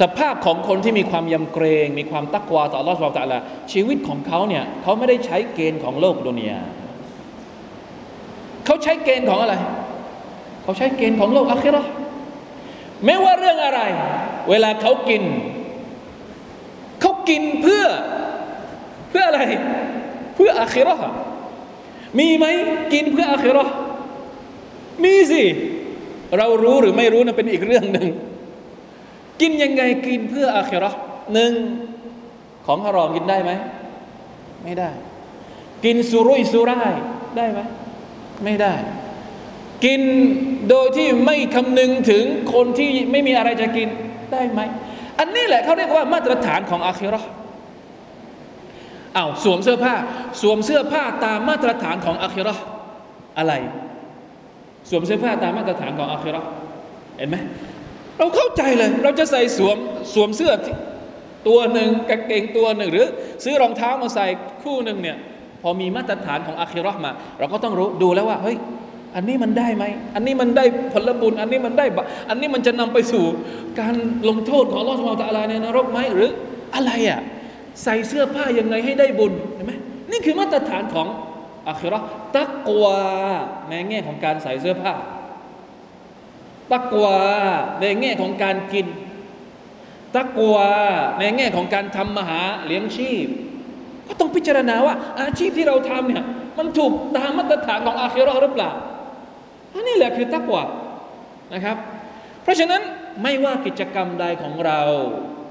[0.00, 3.40] สภาพของคนที่มีความยำเกรง มีความตักวาต่ออัลลอฮฺสุบตะละ
[3.72, 6.60] ชีวิตของเขาเนี่ยเขาไม่ได้ใช้เกณฑ์ของโลกดุนยา
[8.64, 9.54] เขาใช้เกณฑ์ของอะไร
[10.62, 11.90] เขาใช้เกณฑ์ของโลกอาคิราะห์
[13.04, 13.80] ไม่ว่าเรื่องอะไร
[14.50, 15.22] เวลาเขากิน
[17.00, 17.84] เขากินเพื่อ
[19.10, 19.42] เพื่ออะไร
[20.34, 21.04] เพื่ออาคิราะห์
[22.18, 22.46] มีไหม
[22.92, 23.72] กินเพื่ออาคิราะห์
[25.04, 25.42] มีสิ
[26.38, 28.08] เรารู้หรือไม่รู้นะเป็นอีกเรื่องหนึ่ง
[29.40, 30.98] กินยังไงกินเพื่ออาคิราะห์
[31.32, 31.52] หนึ่ง
[32.66, 33.52] ของฮารอมกินได้ไหม
[34.64, 34.90] ไม่ได้
[35.84, 36.94] กินสุรุ่ยสุร่าย
[37.36, 37.60] ได้ไหม
[38.44, 38.74] ไม่ได้
[39.84, 40.00] กิน
[40.70, 43.88] โดยที่ไม่คำนึงถึงคนที่ไม่มีอะไรจะกิน
[44.32, 44.60] ได้ไหม
[45.18, 47.28] อันนี้แหละเขาเรียกว่ามาตรฐานของอาคิราะห์
[49.16, 49.94] อ้าวสวมเสื้อผ้า
[50.40, 52.54] สวมเสื้อผ้าตามมาตรฐานของอาคิรา
[53.38, 53.52] อะไร
[54.90, 56.40] สวมเสื้อผ้าตามมาตรฐานของอาคิรา
[57.18, 57.36] เห็นไหม
[58.18, 59.76] เราเข้าใจเลย เราจะใส่สวม
[60.14, 60.52] สวมเสื้อ
[61.48, 63.06] ตัวหนึ่งกางเกงตัวหนึ่ง หรือ
[63.44, 64.26] ซื้อรองเท้ามาใส่
[64.62, 65.18] คู่หนึ่งเนี่ย
[65.66, 68.56] พอมีมาตรฐานของอาคิเราะห์มา เราก็ต้องรู้ดูแล้วว่าเฮ้ย
[69.14, 71.86] อันนี้มันได้ไหม อันนี้มันได้ผลบุญ อันนี้มันได้
[72.28, 73.24] อันนี้มันจะนำไปสู่
[73.80, 73.94] การ
[74.28, 76.30] ลงโทษของอัลอสุบฮาตาลาในนรกไหมหรือ
[76.74, 77.20] อะไรอะ
[77.82, 79.72] ใส่เสื้อผ้ายังไงให้ได้บุญเห็นไหม
[80.10, 81.06] นี่คือมาตรฐานของ
[81.68, 83.00] อาคิเราะห์ตักวา
[83.70, 84.92] ในแง่ของการใส่เสื้อผ้า
[86.72, 87.18] ตักวา
[87.80, 88.86] ในแง่ของการกิน
[90.16, 90.70] ตักวา
[91.18, 93.28] ในแง่ของการทำมหาเลี้ยงชีพ
[94.08, 96.24] ก็ต้องพิจารณาว่า อาชีพที่เราทำเนี่ย
[96.58, 98.70] มันถูกตามมาตรฐานของอาคิราะห์หรือเปล่า
[99.72, 100.62] อันนี้แหละคือตักวา
[101.54, 101.76] นะครับ
[102.42, 102.82] เพราะฉะนั้น
[103.22, 104.80] ไม่ว่ากิจกรรมใดของเรา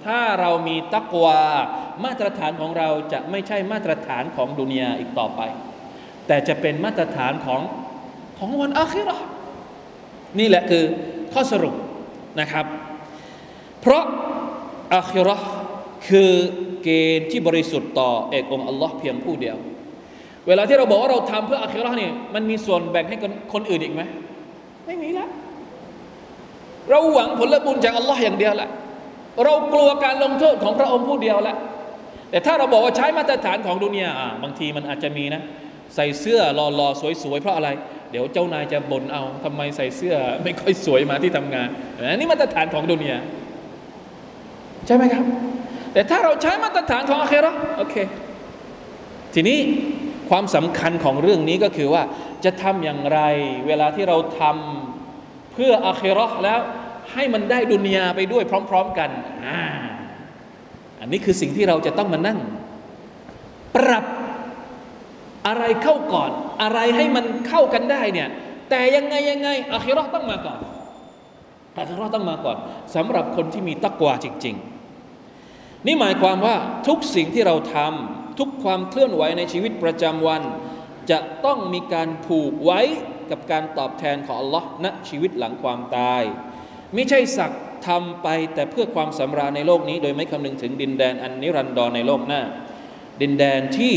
[0.06, 1.42] ถ้าเรามีตักวา
[2.06, 5.42] มาตรฐานของเราจะไม่ใช่มาตรฐานของดุนยาอีกต่อไป
[6.28, 7.62] แต่จะเป็นมาตรฐานของ
[8.38, 9.26] ของวันอาคิราะห์
[10.40, 10.84] นี่แหละคือ
[11.34, 11.76] ข้อสรุป
[12.40, 12.66] นะครับ
[13.82, 14.04] เพราะ
[14.94, 15.48] อาคิราะห์
[16.10, 16.32] คือ
[16.84, 19.58] เกณฑ์ที่บริสุทธิ์ต่อเอกองค์อัลลอฮ์เพียงผู้เดียว
[20.48, 23.18] เวลาที่เราบอกว่าเราทำเพื่ออาคิเราะห์นี่มันมีส่วนแบ่งให้
[23.54, 24.02] คนอื่นอีกไหม
[24.86, 25.30] ไม่มีแล้ว
[26.90, 28.70] เราหวังผลบุญจากอัลลอฮ์อย่างเดียวแหละ
[29.44, 31.58] เรากลัวการลงโทษของพระองค์ผู้เดียวแหละ
[32.30, 35.42] แต่ถ้าเราบอกว่าใช้มาตรฐานของดุนยาอ่าบางทีมันอาจจะมีนะ
[35.96, 37.70] ใส่เสื้อหล่อๆสวยๆเพราะอะไร
[38.12, 41.68] เดี๋ยวเจ้านายจะบ่นเอาทำไมใส่เสื้อไม่ค่อยสวยมาที่ทำงาน
[41.98, 43.18] อันนี้มาตรฐานของดุนยา
[44.86, 45.26] ใช่ไหมครับ
[45.94, 47.96] แต่ถ้าเราใช้มาตรฐานของอาเคราโอเค
[49.34, 49.60] ทีนี้
[50.30, 52.04] ความสำคัญของเรื่องนี้ก็คือว่า
[52.46, 53.20] จะทำอย่างไร
[53.68, 56.60] เวลาที่เราทำเพื่ออาเคราแล้ว
[57.14, 59.10] ให้มันได้ดุนยาไปด้วยพร้อม ๆ กัน
[59.46, 59.62] อ่า
[61.00, 62.40] อันนี้คือสิ่งที่เราจะต้องมานั่ง
[63.76, 64.06] ปรับ
[65.48, 66.32] อะไรเข้าก่อน
[66.64, 68.30] อะไรให้มันเข้ากันได้เนี่ย
[68.70, 70.58] แต่ยังไงยังไงอาคิราต้องมาก่อน
[71.78, 72.58] อาคิราต้องมาก่อน
[72.96, 74.73] สำหรับคนที่มีตักวาจริง ๆ
[75.86, 76.56] นี่หมายความว่า
[76.88, 80.42] ทุกสิ่งที่เราทำทุกความเคลื่อนไหวในชีวิตประจำวัน
[81.12, 82.82] จะต้องมีการผูกไว้
[83.32, 86.24] กับการตอบแทนของอัลลอฮ์ณชีวิตหลังความตาย
[86.94, 87.52] ไม่ใช่สัก
[87.88, 92.42] ทำไปแต่เพื่อความสำราญในโลกนี้ โดยไม่คำนึงถึงดินแดนอันนิรันดรในโลกหน้า
[93.22, 93.94] ดินแดนที่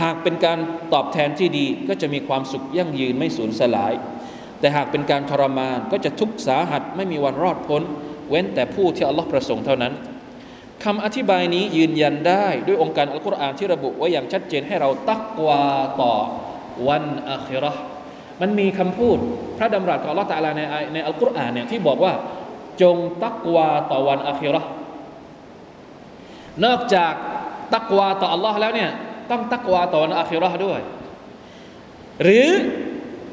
[0.00, 0.58] หากเป็นการ
[0.94, 3.92] ตอบแทนที่ดีก็จะมีความสุขยั่งยืนไม่สูญสลาย
[4.60, 7.82] แต่หากเป็นการทรมานก็จะทุกข์สาหัสไม่มีวันรอดพ้น
[8.30, 9.92] เว้นแต่ผู้ที่อัลลอฮ์ประสงค์เท่านั้น
[10.84, 15.62] คำอธิบายนี้ยืนยันได้ด้วยองค์การอัลกุรอานที่ระบุไว้อย่างชัดเจนให้เราตักวา
[16.00, 16.14] ต่อ
[16.88, 17.80] วันอาคิราะห์
[18.40, 19.18] มันมีคำพูด
[19.58, 20.60] พระดำรัสของอัลลอฮ์ตาลาใน
[20.94, 22.12] ในอัลกุรอานเนี่ยที่บอกว่า
[22.82, 24.68] จงตักวาต่อวันอาคิราะห์
[26.64, 27.14] นอกจาก
[27.74, 28.90] ตักวาต่ออัลลอฮ์แล้วเนี่ย
[29.30, 30.80] ต้องตักวาต่อวันอาคิราะห์ด้วย
[32.22, 32.48] หรือ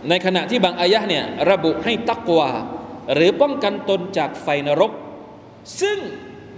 [0.10, 2.50] ในขณะที่บางอายะเนี่ยระบุให้ตักวา
[3.14, 4.92] หรือป้องกันตนจากไฟนรก
[5.82, 5.98] ซึ่ง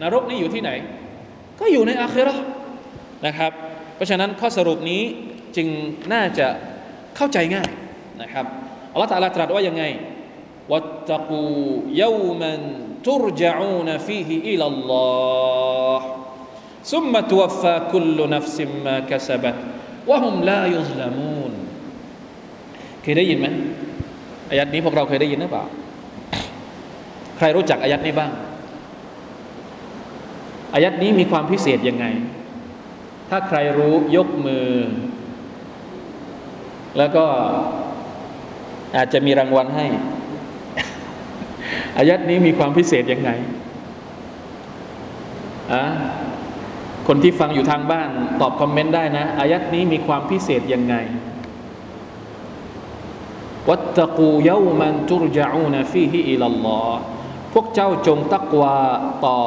[0.03, 0.71] นรกนี้อยู่ที่ไหน
[1.61, 2.45] ก็อยู่ในอาคิเราะห์
[3.27, 3.53] นะครับ
[3.95, 5.03] เพราะฉะนั้นข้อสรุปนี้
[5.57, 5.69] จึง
[6.13, 6.47] น่าจะ
[7.17, 7.69] เข้าใจง่าย
[8.23, 8.45] นะครับ
[8.93, 9.85] อัลลอฮฺตรัสตรัสว่ายังไง
[10.73, 11.45] วัตตะกู
[12.03, 12.61] ยามัน
[13.07, 15.09] ทุรจอูนฟีฮิอิลัลลอ
[15.99, 16.21] ฮ์
[16.93, 19.57] ثم توفى كل نفس ما كسبت
[20.11, 21.53] وهم لا يظلمون
[23.03, 23.47] เคยได้ยินไหม
[24.51, 25.65] อายัดนี้พวกเราเคยได้ยินหรือเปล่า
[27.37, 28.31] ใครรู้จักอายัดนี้บ้าง
[30.76, 32.06] อายัดนี้มีความพิเศษยังไง
[33.30, 34.68] ถ้าใครรู้ยกมือ
[36.98, 37.26] แล้วก็
[38.98, 39.86] อาจจะมีรางวัลให้
[41.98, 43.32] อายัดนี้มีความพิเศษยังไง
[45.74, 45.86] อะ
[47.08, 48.10] คนที่ฟังอยู่ทางบ้าน
[48.42, 50.96] ตอบคอมเมนต์ได้นะ อายัดนี้มีความพิเศษยังไง
[53.70, 57.00] วัตตะกูยามันตุรจอูนฟีฮิอิลลอฮ์
[57.54, 58.76] พวกเจ้าจงตักวา
[59.26, 59.40] ต่อ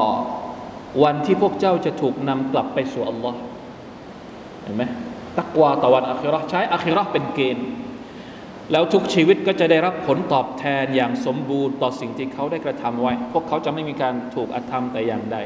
[1.02, 3.38] วันที่พวกเจ้าจะถูกนำกลับไปสู่อัลลอฮ์
[4.62, 4.82] เห็นไหม
[5.38, 7.68] ตักวาต่อวันอาคิราะห์ใช้อาคิราะห์เป็นเกณฑ์
[8.72, 15.36] แล้วทุกชีวิตก็จะได้รับผลตอบแทนอย่างสมบูรณ์ต่อสิ่งที่เขาได้กระทำไว้ พวกเขาจะไม่มีการถูกอธรรมแต่อย่างใด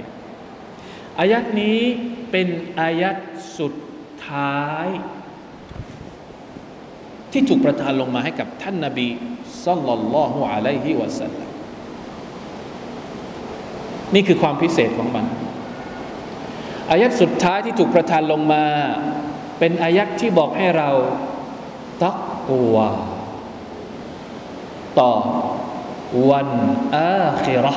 [1.18, 1.80] อายัดนี้
[2.30, 2.46] เป็น
[2.80, 3.16] อายัด
[3.58, 3.74] สุด
[4.28, 4.88] ท้าย
[7.32, 9.08] ที่ถูกประทานลงมาให้กับท่านนาบี
[9.64, 11.51] สัลลัลลอฮุอะลัยฮิวะสัลลัม
[14.14, 15.24] นี่คือความพิเศษของมัน
[16.90, 18.64] อายัดสุดท้ายที่ถูกประทานลงมา
[19.58, 20.90] เป็นอายัดที่บอกให้เรา
[22.02, 22.16] ตัก
[22.48, 22.76] กลัว
[25.00, 25.12] ต่อ
[26.30, 26.48] วัน
[26.96, 27.74] อาคิรอ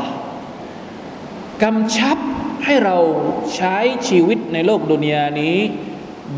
[1.63, 2.17] กำชับ
[2.65, 2.97] ให้เรา
[3.55, 5.57] ใช้ชีวิตในโลกดุนยานี้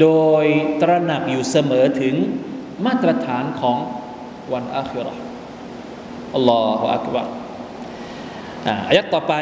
[0.01, 0.09] โด
[0.43, 0.45] ย
[0.81, 2.15] ตระหนักอยู่เสมอถึง
[2.85, 3.77] มาตรฐานของ
[4.53, 5.13] วันอาคิรอ
[6.35, 7.27] الله أكبر
[8.67, 9.33] อายัดต่อไป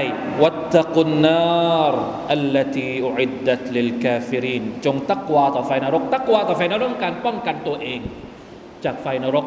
[0.44, 1.96] واتقوا النار
[2.32, 8.00] التي أعدت للكافرينจงตักวาต่อไฟนรก ตักวาต่อไฟนรกการป้องกันตัวเอง
[8.86, 9.46] จากไฟนรก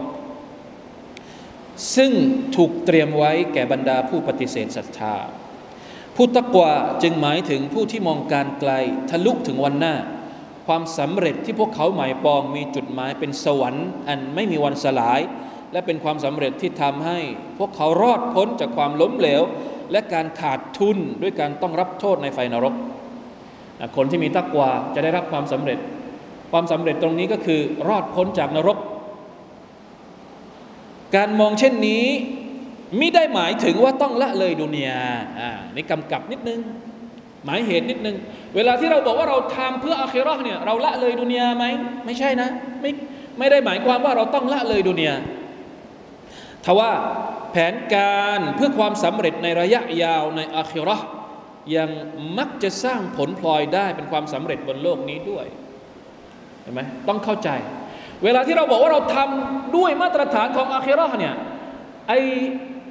[1.96, 2.12] ซึ่ง
[2.56, 5.16] ถูกเตรียมไว้แก่บรรดาผู้ปฏิเสธศรัทธา
[6.16, 8.72] ผู้ตักวาจึงหมายถึงผู้ที่มองการไกล
[9.10, 9.94] ทะลุถึงวันหน้า
[10.66, 15.20] ความสำเร็จที่พวกเขาหมายปองมีจุดหมายเป็นสวรรค์ อันไม่มีวันสลาย
[15.72, 17.18] และเป็นความสำเร็จที่ทำให้
[17.58, 19.42] พวกเขารอดพ้นจากความล้มเหลว
[19.92, 22.74] และการขาดทุนด้วยการต้องรับโทษในไฟนรก
[23.96, 25.78] คนที่มีตักวาจะได้รับความสำเร็จ
[26.52, 28.78] ความสำเร็จตรงนี้ก็คือรอดพ้นจากนรก
[31.16, 32.04] การมองเช่นนี้
[32.98, 35.00] ไม่ได้หมายถึงว่าต้องละเลยดุนยา
[35.38, 36.60] อ่านี่กำกับนิดนึง
[37.44, 38.16] หมายเหตุนิดนึง
[38.56, 41.64] เวลาที่เราบอกว่าเราทำเพื่ออาคิรอเนี่ยเราละเลยดุนยาไหม
[42.06, 42.48] ไม่ใช่นะ
[42.80, 42.90] ไม่
[43.38, 45.14] ไม่ได้หมายความว่าเราต้องละเลยดุนยา
[46.64, 46.92] ทว่า
[47.52, 50.98] แผนการเพื่อความสำเร็จในระยะยาวในอาคิรอ
[51.76, 51.90] ยัง
[52.38, 55.46] มักจะสร้างผลพลอยได้เป็นความสำเร็จบนโลกนี้ด้วย
[56.62, 57.50] เห็นไหมต้องเข้าใจ
[58.24, 61.34] เวลาที่เราบอกว่าเราทำด้วยมาตรฐานของอาคิรอเนี่ย
[62.08, 62.12] ไอ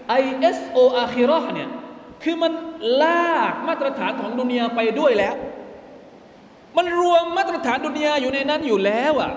[0.09, 1.69] ไอเอสโออาคิรอเนี่ย
[2.23, 2.51] คือมัน
[3.03, 5.35] ลากมาตรฐานของดุนยาไปด้วยแล้ว
[6.77, 9.31] มันรวมมาตรฐานดุนยาอยู่ในนั้นอยู่แล้วอะ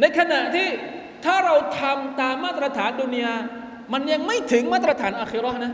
[0.00, 0.68] ในขณะที่
[1.24, 3.32] ถ้าเราทำตามมาตรฐานดุนยา
[3.92, 5.72] มันยังไม่ถึงมาตรฐานอาคิรอนะ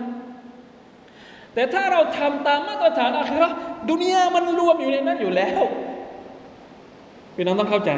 [1.54, 3.48] แต่ถ้าเราทำตามมาตรฐานอาคิรอ
[3.90, 5.62] ดุนยามันรวมอยู่ในนั้นอยู่แล้ว
[7.34, 7.90] พี่น้องต้องเข้าใจ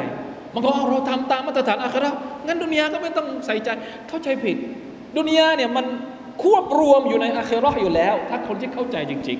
[0.53, 2.11] บางคนเราทำตามมาตรฐานอาครา
[2.45, 3.69] งั้นดุนยาก็ไม่ต้องใส่ใจ
[4.09, 4.57] เข้าใจผิด
[5.17, 5.85] ดุนยาเนี่ยมัน
[6.43, 9.39] ควบรวมอยู่ในอาคราอยู่แล้ว ถ้าคนที่เข้าใจจริง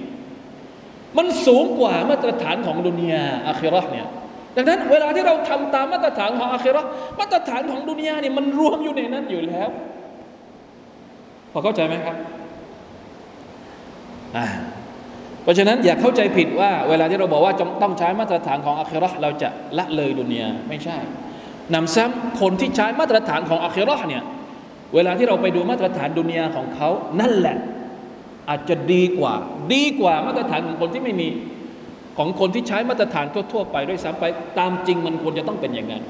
[0.57, 4.07] ๆ มันสูงกว่ามาตรฐานของดุนยาอาคราเนี่ย
[4.55, 6.83] ดังนั้นเวลาที่เราทำตามมาตรฐานของอาครา
[7.19, 9.69] มาตรฐานของดุนยาเนี่ยมันรวมอยู่ในนั้นอยู่แล้ว
[11.51, 12.15] พอเข้าใจไหมครับ
[14.37, 14.47] อ่า
[15.43, 20.97] เพราะฉะนั้นอย่าเข้าใจผิดว่า เวลาที่เราบอกว่าต้องใช้มาตรฐานของอัคราเราจะละเลยดุนยาไม่ใช่
[21.73, 24.23] นำซ้ำคนที่ใช้มาตรฐานของอัคราเนี่ย
[24.95, 26.89] เวลาที่เราไปดูมาตรฐานดุนยาของเขา
[27.21, 27.57] นั่นแหละ
[28.49, 29.33] อาจจะดีกว่า
[29.73, 31.27] ดีกว่ามาตรฐานของคนที่ไม่มี
[32.17, 34.25] ของคนที่ใช้มาตรฐานทั่วๆไปด้วยซ้ำไป
[34.59, 36.03] ตามจริงมันควรจะต้องเป็นอย่างนั้น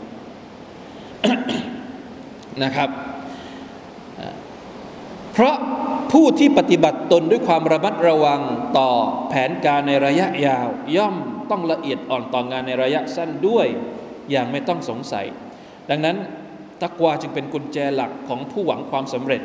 [2.63, 2.89] นะครับ
[5.34, 5.56] เพราะ
[6.12, 8.41] ผู้ที่ปฏิบัติตนด้วยความระมัดระวัง
[8.78, 8.91] ต่อ
[9.30, 11.15] แผนการในระยะยาว ย่อม
[11.52, 13.68] ต้องละเอียดอ่อนต่องานในระยะสั้นด้วย
[14.32, 15.26] อย่างไม่ต้องสงสัย
[15.89, 16.15] ดังนั้น
[16.82, 19.41] ตักวาจึงเป็นกุญแจหลักของผู้หวังความสำเร็จ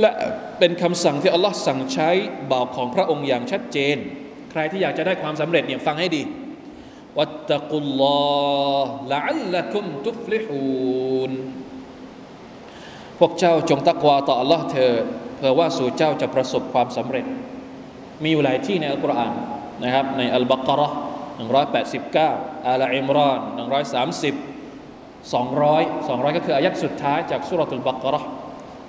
[0.00, 0.10] และ
[0.58, 2.08] เป็นคำสั่งที่อัลลอฮ์สั่งใช้
[2.50, 3.96] บ่าวของพระองค์อย่างชัดเจน
[4.50, 6.22] ใครที่อยากจะได้ความสำเร็จเนี่ยฟังให้ดี
[7.18, 8.20] วัตตะกุลลอ
[8.84, 11.32] ฮ์ละอัลละคุมตุฟลิฮูน
[13.18, 15.04] พวกเจ้าจงตักวาต่อ Allah เถิด
[15.36, 17.24] เพื่อว่าสู่เจ้าจะประสบความสำเร็จ
[18.22, 19.34] มีอยู่หลายที่ในอัลกุรอาน
[19.82, 20.88] นะครับในอัลบักรอ
[21.80, 28.20] 189อาลอิมรอน130 200 200 ก็คืออายัดสุดท้ายจากสุรทูลบักรอ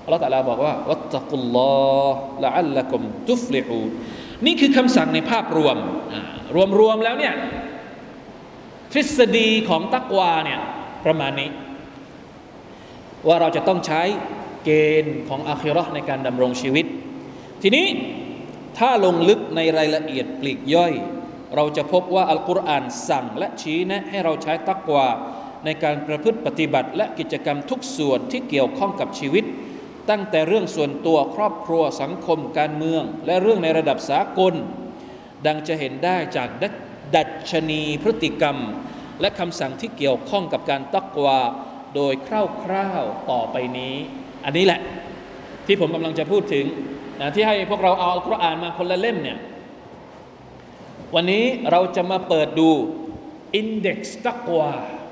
[0.04, 1.72] อัลลอฮฺตะลาบอกว่าวัตตะกุลลอ
[2.12, 3.90] ฮ์ละอัลละกุมตุฟลิฮูน
[4.46, 5.78] นี่คือคำสั่งในภาพรวม
[6.80, 7.34] รวมๆแล้วเนี่ย
[8.92, 10.60] ทฤษฎีของตักวาเนี่ย
[11.06, 11.50] ประมาณนี้
[13.28, 14.02] ว่าเราจะต้องใช้
[14.66, 14.70] เก
[15.04, 16.86] ณฑ์ของอาคิรอในการดำรงชีวิต
[17.62, 17.88] ทีนี้
[18.78, 20.94] ถ้าลงลึกในรายละเอียดปลีกย่อย
[21.56, 25.08] เราจะพบว่าอัลกุรอานสั่งและชี้แนะให้เราใช้ตักวา
[25.66, 29.44] ในการประพฤติปฏิบัติและกิจกรรมทุกส่วนที่เกี่ยวข้องกับชีวิต
[30.10, 34.54] ตั้งแต่เรื่องส่วนตัวครอบครัวสังคมการเมือง และเรื่องในระดับสากล
[35.48, 36.50] ดังจะเห็นได้จาก
[37.16, 38.58] ดัชนีพฤติกรรม
[39.22, 41.40] และคำสั่งที่เกี่ยวข้องกับการตักวา
[41.96, 42.30] โดยค
[42.72, 43.96] ร่าวๆต่อไปนี้
[44.46, 44.82] อันนี้แหละ
[45.66, 46.66] ที่ผมกำลังจะพูดถึง
[47.20, 49.38] นะที่ให้พวกเราเอาอัลกุรอานมาคนละเล่มเนี่ย
[51.16, 52.70] วันนี้เราจะมาเปิดดู
[53.56, 54.70] อินเด็กซ์ตักวา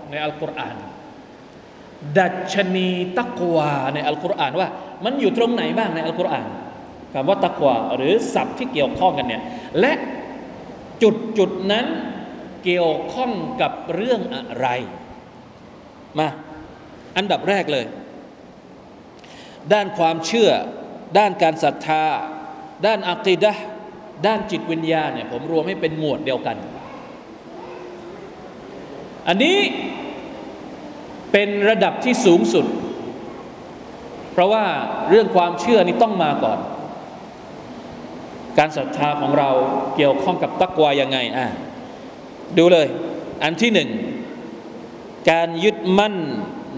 [0.09, 0.75] ในอัลกุรอาน
[2.17, 4.67] ดัชนีตักวาในอัลกุรอานว่า
[5.05, 6.47] มันอยู่ตรงไหนบ้างในอัลกุรอาน
[7.13, 9.43] คำว่าตักวาหรือศัพท์ที่เกี่ยวข้องกันเนี่ย
[9.79, 9.93] และ
[11.03, 11.85] จุดจุดนั้น
[12.63, 13.31] เกี่ยวข้อง
[13.61, 14.67] กับเรื่องอะไร
[16.19, 16.27] มา
[17.17, 17.85] อันดับแรกเลย
[19.73, 20.51] ด้านความเชื่อ
[21.17, 22.05] ด้านการศรัทธา
[22.85, 23.53] ด้านอักีดะ
[24.25, 26.57] ด้านจิตวิญญาณเนี่ยผมรวมให้เป็นหมวดเดียวกัน
[29.27, 29.57] อันนี้
[31.31, 32.65] เป็นระดับที่สูงสุด
[34.31, 34.65] เพราะว่า
[35.09, 36.59] เรื่องความเชื่อนี่ต้องมาก่อน
[38.57, 39.49] การศรัทธาของเรา
[39.95, 41.47] เกี่ยวข้องกับตักวายังไงอะ
[42.57, 42.87] ดูเลย
[43.43, 43.89] อันที่หนึ่ง
[45.31, 46.15] การยึดมั่น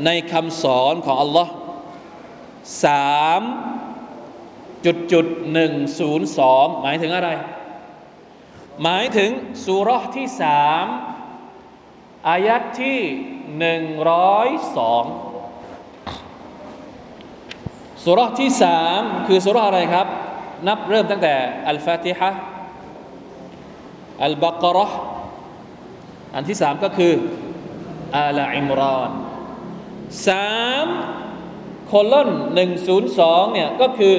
[0.06, 1.54] ในคำสอนของอัลลอฮ์
[2.86, 3.42] สาม
[4.86, 7.30] จุดจุดหนึ่งศูนย์สองหมายถึงอะไร
[8.84, 9.30] หมายถึง
[9.66, 10.86] สุรษที่สาม
[12.30, 13.00] อายัดที่
[13.58, 15.06] หนึ่งร้อยสอง
[18.04, 20.08] สุรที่สามคือสุรอะไรครับ
[20.68, 21.34] นับเริ่มตั้งแต่
[21.68, 22.30] อัลฟาติฮะ
[24.26, 24.98] อัลบากรห์
[26.36, 27.14] อันที่สามก็คือ
[28.18, 29.12] อาลาอิมรอน
[30.28, 30.52] สา
[30.86, 30.88] ม
[31.88, 34.18] โคลอนหนึ่งศูนย์สองเนี่ยก็คือ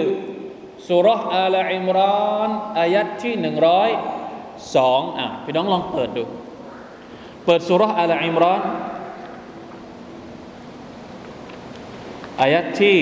[0.89, 1.99] สุรอาลาอิมร
[2.31, 3.91] อนอายัดที่หนึ่งร้อย
[4.77, 6.25] สองอะพี่น้องลองเปิดดู
[7.45, 8.63] เปิดสุรษอาลอิมรอน
[12.41, 12.99] อายัดที่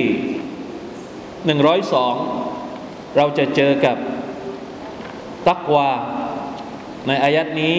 [1.46, 2.14] หนึ่งร้อยสอง
[3.16, 3.96] เราจะเจอกับ
[5.48, 5.90] ตักวา
[7.06, 7.76] ในอายัดนี้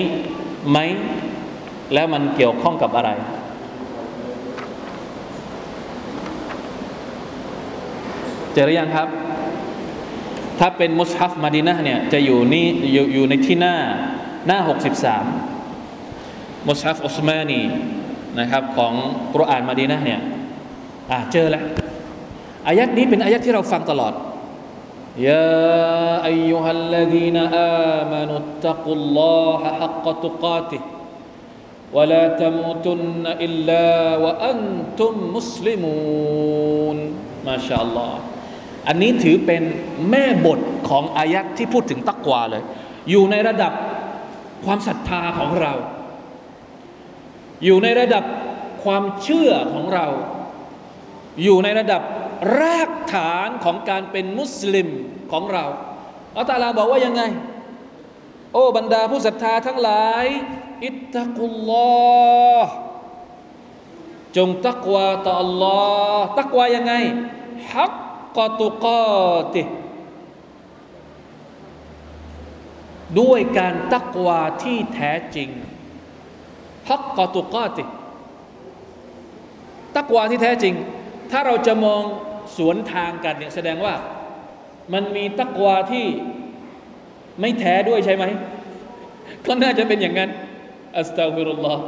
[0.69, 0.77] ไหม
[1.93, 3.09] แล้วมันเกี่ยวข้องกับอะไร
[8.53, 9.07] เจอหรือยังครับ
[10.59, 13.75] ถ้าเป็นมุสฮัฟมาดีนะเนี่ย จะอยู่นี่อยู่อยู่ในที่หน้า
[14.47, 15.50] หน้า 63
[16.68, 17.62] มุสฮัฟอุสมานี
[18.40, 18.92] นะครับของ
[19.34, 20.20] กุรอานมาดีนะเนี่ย
[21.10, 21.64] อ่าเจอแล้ว
[22.68, 24.14] อายัดนี้เป็นอายัดที่เราฟังตลอด
[25.18, 27.36] يا أيها الذين
[27.96, 30.82] آمنوا اتقوا الله حق تقاته
[31.92, 33.86] ولا تموتن إلا
[34.24, 36.96] وأنتم مسلمون
[37.48, 38.12] ما شاء الله
[38.88, 39.62] อันนี้ถือเป็น
[40.10, 42.62] แม่บทของอายัดที่พูดถึงตักวาเลย
[43.10, 43.72] อยู่ในระดับ
[44.64, 45.72] ความศรัทธาของเรา
[47.65, 48.23] อยู่ในระดับ
[48.83, 50.07] ความเชื่อของเรา
[51.43, 52.01] อยู่ในระดับ
[52.59, 54.87] รากฐานของการเป็นมุสลิม
[55.31, 55.65] ของเรา
[56.37, 57.21] อัลตาลาบอกว่ายังไง
[58.53, 60.25] โอ้บรรดาผู้ศรัทธาทั้งหลาย
[60.85, 61.73] อิตตะกุลล
[62.53, 62.73] อฮ์
[64.37, 66.93] จงตักวาต่อ Allah ตักวายังไง
[67.73, 67.93] ฮัก
[68.37, 69.63] กตุกาติ
[73.19, 75.49] ด้วยการตักวาที่แท้จริง
[76.89, 77.83] ฮักกอตุกาติ
[79.97, 80.75] ตักวาที่แท้จริง
[81.31, 82.01] ถ้าเราจะมอง
[82.57, 83.95] สวนทางกันเนี่ยแสดงว่า
[84.93, 86.05] มันมีตักวาที่
[87.41, 88.25] ไม่แท้ด้วยใช่ไหม
[89.45, 90.29] ก็น่าจะเป็นอย่างนั้น
[90.97, 91.83] อัสตัฟิรุลลอฮ์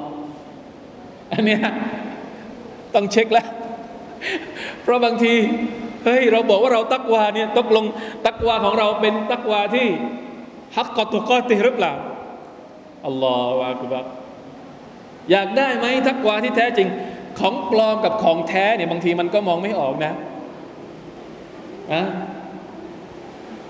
[1.31, 1.61] อันเนี้ย
[2.95, 3.47] ต้องเช็คแล้ว
[4.81, 5.33] เพราะบางที
[6.03, 7.85] เฮ้ยเราบอกว่าเราตักวาเนี่ยตกลง
[8.27, 9.87] ตักวาของเราเป็นตักวาที่
[10.77, 11.93] ฮักกอตุกอติหรือเปล่า
[13.07, 14.05] อัลลอฮฺวะกุบัก
[15.31, 16.87] อยากได้ไหมตักวาที่แท้จริง
[17.39, 20.13] ของปลอมกับของแท้เนี่ยบางทีมันก็มองไม่ออกนะ
[21.93, 22.03] อะ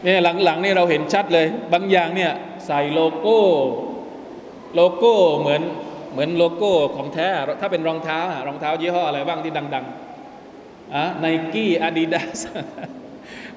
[0.04, 2.32] เนี่ยหลังๆนี่เราเห็นชัดเลย บางอย่างเนี่ย
[2.68, 3.40] ใส่โลโก้
[4.76, 5.62] โลโก้เหมือน
[6.12, 7.30] เหมือนโลโก้ของแท้
[7.62, 12.42] ถ้าเป็นรองเท้ารองเท้ายี่ห้ออะไรบ้างที่ดังๆอะไนกี้อาดิดาส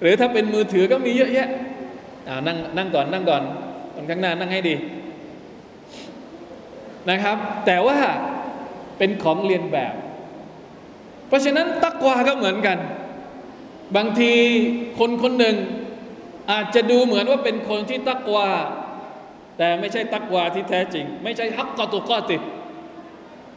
[0.01, 1.49] หรือถ้าเป็นมือถือก็มีเยอะแยะ
[2.29, 3.43] อ่านั่งนั่งก่อนนั่งก่อน
[3.95, 4.75] ตรงข้างหน้านั่งให้ดี
[7.11, 7.99] นะครับ แต่ว่า
[8.99, 9.95] เป็นของเรียนแบบ
[11.29, 12.79] เพราะฉะนั้นตักวาก็เหมือนกัน
[13.97, 14.33] บางที
[14.99, 15.57] คนคนหนึ่ง
[16.53, 18.49] อาจจะดูเหมือนว่าเป็นคนที่ตักวา
[19.59, 22.37] แต่ไม่ใช่ตักวาที่แท้จริง ไม่ใช่ฮักกอตุกอติ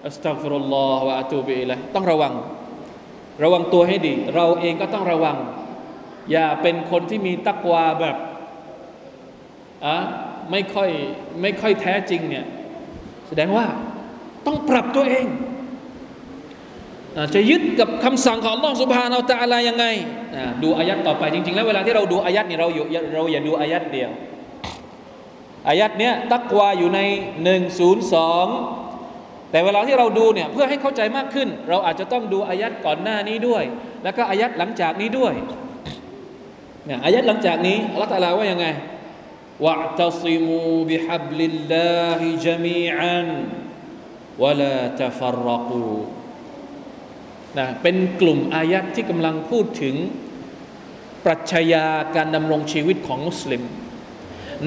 [0.06, 2.34] อัสตัฟรุลลอฮฺวะอะตูบิอิลัยต้องระวัง
[3.44, 5.38] ระวังตัวให้ดี เราเองก็ต้องระวัง
[6.32, 8.18] อย่าเป็นคนที่มีตักวาแบบ
[9.86, 9.98] อะ
[10.52, 10.90] ไม่ค่อย
[11.42, 12.46] ไม่ค่อยแท้จริงเนี่ย
[13.30, 13.66] แสดงว่า
[14.46, 15.26] ต้องปรับตัวเอง
[17.36, 19.86] จะยึดกับคำสั่งของอัลลอฮฺสุบฮานาอัลตะอะไรยังไง
[20.64, 24.12] ดูอายัดต่อไปจริง ๆ แล้วเวลาที่เราดูอายัดเนี่ยเราอยู่เราอย่าดูอายัดเดียว
[25.70, 27.00] อายัดเนี้ยตักวาอยู่ใน
[27.44, 28.48] หนึ่งศูนย์สอง
[29.52, 33.64] แต่เวลาที่เราดูเนี่ยเพื่อให้เข้าใจมากขึ้น เราอาจจะต้องดูอายัดก่อนหน้านี้ด้วย
[34.04, 35.34] แล้วก็อายัดหลังจากนี้ด้วย
[36.86, 38.66] เนี่ยอายัดหลังจากนี้อัลลอฮฺตะลาว่ายังไง
[39.66, 43.28] วะตัซิมูบิฮับลิลลาฮิจมีอัน
[44.42, 45.94] วะลาตฟรกู
[47.58, 49.96] นะเป็นกลุ่มอายัดที่กำลังพูดถึง
[51.26, 53.62] ปรัชญาการดำรงชีวิตของมุสลิม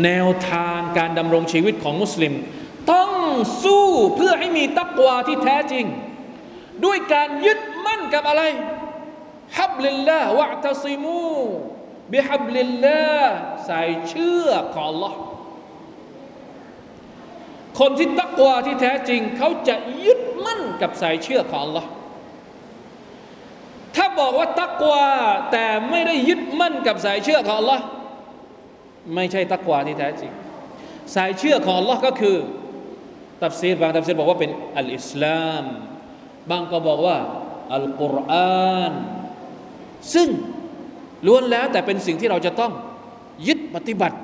[0.05, 2.35] แนวทางการดำรงชีวิตของมุสลิม
[2.93, 3.11] ต้อง
[3.65, 3.87] สู้
[4.17, 5.87] เพื่อให้มีตักวาที่แท้จริง
[6.85, 8.43] ด้วยการยึดมั่นกับอะไร
[9.59, 11.23] ฮับลิลลาห์วะตัซิมู
[12.11, 13.37] บิฮับลิลลาห์
[13.67, 15.13] ใส่เชื่อของ Allah
[17.81, 21.85] คนที่ตักวาที่แท้จริง เขาจะยึดมั่นกับสายเชื่อของ Allah
[23.97, 25.07] ถ้าบอกว่าตักวา
[25.53, 27.81] แต่ไม่ได้ยึดมั่นกับสายเชื่อของ Allah
[29.15, 30.33] ไม่ใช่ตักวาที่แท้จริง
[31.15, 32.37] สายเชื่อของ Allah ก็คือ
[33.43, 35.65] ตัฟซีรบางตัฟซีรบอกว่าเป็นอัลอิสลาม
[36.51, 37.17] บางก็บอกว่า
[37.75, 38.93] อัลกุรอาน
[40.15, 40.29] ซึ่ง
[41.27, 42.73] ล้วนแล้วแต่เป็นสิ่งที่เราจะต้อง
[43.47, 44.17] ยึดปฏิบัติ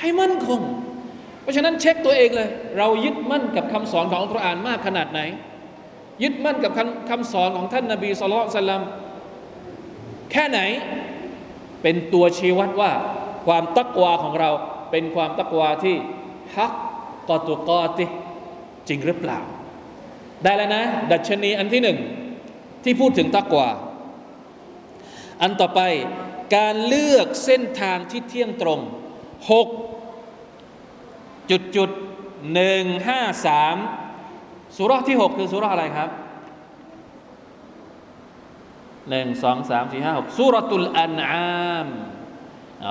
[0.00, 0.60] ให้มั่นคง
[1.42, 2.48] เพราะฉะนั้นเช็คตัวเองเลย
[2.78, 5.20] เรายึดมั่นกับคำสอนของอัลกุรอานมากขนาดไหน
[6.22, 8.82] ยึดมั่นกับคำคำสอนของท่านนาบีสุลต่าน
[10.32, 10.60] แค่ไหน
[11.82, 12.92] เป็นตัวชี้วัดว่า
[13.46, 14.50] ความตักวาของเรา
[14.90, 15.96] เป็นความตักวาที่
[16.56, 16.72] ฮัก
[17.28, 18.06] กอตุกอติ
[18.88, 19.38] จริงหรือเปล่า
[20.42, 21.98] ได้แล้วนะ ดัชนีอันที่หนึ่ง
[22.84, 23.68] ที่พูดถึงตักวา
[25.42, 25.80] อันต่อไป
[26.56, 28.80] การเลือกเส้นทางที่เที่ยงตรง
[29.50, 29.68] หก
[31.50, 31.90] จุดจุด
[32.54, 33.76] หนึ่งห้าสาม
[34.76, 36.10] สุราที่หกคือสุราอะไรครับ
[39.10, 41.86] หนึ่งสองสามสี่ห้าหกสุรตุลอันอาม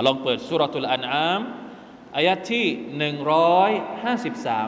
[0.05, 1.41] ลองเปิดสุรตุลอันอาม
[2.15, 2.65] อายัดที่
[2.97, 3.71] หนึ่งร้อย
[4.03, 4.59] ห้าสิบสา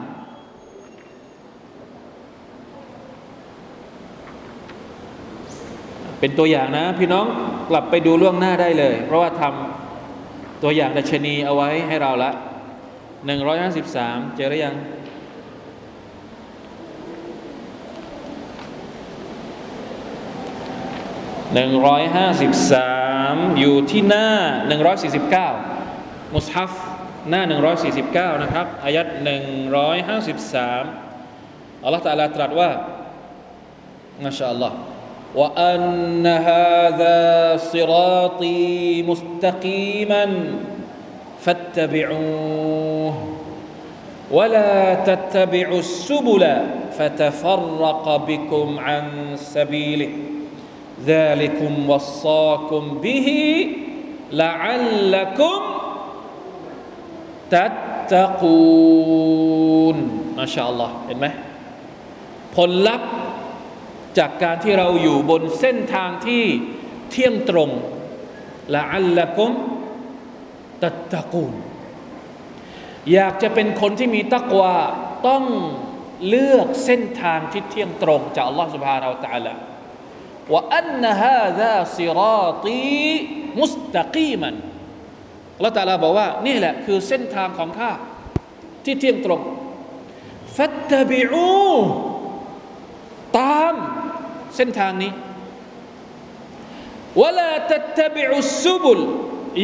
[6.20, 7.26] เป็นตัวอย่างนะ พี่น้อง
[7.70, 12.30] กลับไปดูล่วงหน้าได้เลย เพราะว่าทำตัวอย่างดัชนีเอาไว้ให้เราละ
[13.18, 14.74] 153เจอหรือยัง
[21.54, 22.94] หนึ่งร้อยห้าสิบสา
[23.32, 24.28] มอยู่ที่หน้า
[24.68, 25.48] หนึ่งร้อยสี่สิบเก้า
[26.36, 26.72] มุสฮัฟ
[27.30, 29.44] หน้าหนึ่งร้อยสี่สิบเก้านะครับอายัดหนึ่ง
[29.76, 30.84] ร้อยห้าสิบสาม
[31.84, 32.70] อัลลอฮฺตะลาตรัสว่า
[34.24, 34.76] มาชาอัลลอฮ์
[35.35, 40.25] وأن هذا صراطي مستقيما
[41.41, 43.13] فاتبعوه
[44.31, 46.57] ولا تتبعوا السبل
[46.97, 49.03] فتفرق بكم عن
[49.35, 50.09] سبيله
[51.05, 53.27] ذلكم وصاكم به
[54.31, 55.61] لعلكم
[58.85, 59.97] تتقون
[60.37, 61.27] ما شاء الله เห็นไหม
[62.55, 63.09] ผลลัพธ์
[64.17, 66.43] จากการที่เราอยู่บนเส้นทางที่
[67.11, 67.69] เที่ยงตรง
[68.75, 69.51] ละอัลละกุม
[70.83, 71.53] ตัตตะกูล
[73.13, 74.75] อยากจะเป็นคนที่มีตักวา
[75.27, 75.45] ต้อง
[76.27, 79.53] เลือกเส้นทางที่เที่ยงตรงจากอัลลอฮฺ سبحانه และ تعالى
[80.53, 83.09] ว่าอันนฮาซาซิราตี
[83.59, 84.55] มุสตะกีมัน
[85.55, 87.91] อัลลอฮฺตาลาบอกว่า นี่แหละคือเส้นทางของข้า
[88.83, 89.41] ที่เที่ยงตรง
[90.57, 91.69] ฟัตตบิอู
[93.39, 93.73] ตาม
[94.56, 95.12] เส้นทางนี้
[97.22, 99.00] วลาตัตบิอุสุบุล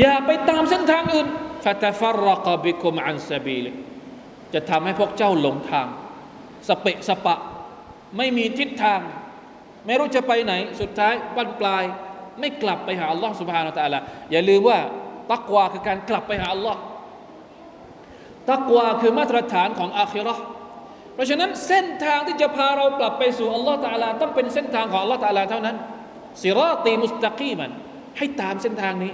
[0.01, 1.29] อย่าไปตามเส้นทางอื่น
[1.65, 3.67] ฟาตฟรกบิคุมอันซาบีล
[4.55, 5.87] จะทำให้พวกเจ้าหลงทาง
[6.69, 7.39] สเปะสปะ
[8.17, 9.01] ไม่มีทิศทาง
[9.87, 11.85] ไม่รู้จะไปไหน สุดท้ายบั้นปลาย
[12.41, 14.01] ไม่กลับไปหาอัลลอฮ์สุบฮานาตะละ
[14.33, 14.79] อย่าลืมว่า
[15.33, 16.81] ตักวาคือการกลับไปหาอัลลอฮ์
[18.51, 20.35] ตักวาคือมาตรฐานของอาคิรอ
[21.17, 25.77] เพราะฉะนั้นเส้นทางที่จะพาเรากลับไปสู่อัลลอฮ์ตาลาต้องเป็นเส้นทางของอัลลอฮ์ตาลาเท่านั้น
[26.43, 27.71] สิรอตีมุสตะกีมัน
[28.19, 29.13] ให้ตามเส้นทางนี้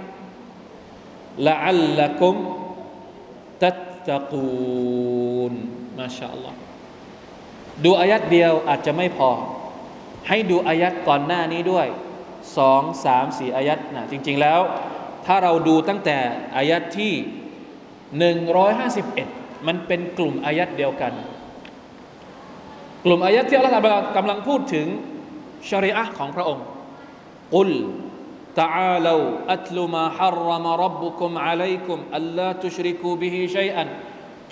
[1.47, 2.35] ละอัลละกุม
[3.63, 3.79] ตัต
[4.09, 5.53] ตะกูน
[5.99, 6.57] มาชาอัลลอฮ์
[7.85, 9.31] ดูอายัดเดียวอาจจะไม่พอ
[10.29, 11.87] ให้ดูอายัดก่อนหน้านี้ด้วย
[12.57, 14.59] สองสามสี่อายัดนะจริง ๆแล้ว
[15.25, 16.17] ถ้าเราดูตั้งแต่
[16.57, 17.13] อายัดที่
[18.19, 19.27] หนึ่งร้อยห้าสิบเอ็ด
[19.67, 21.13] มันเป็นกลุ่มอายัดเดียวกัน
[23.04, 23.76] กลุ่มอายัดที่อัลลอฮฺ
[24.16, 24.86] กำลังพูดถึง
[25.68, 26.64] ชริอะห์ของพระองค์
[27.54, 27.70] กุล
[28.62, 29.24] تعالوا
[29.54, 33.84] أتل ما حرم ربكم عليكم ألا تشركوا به شيئا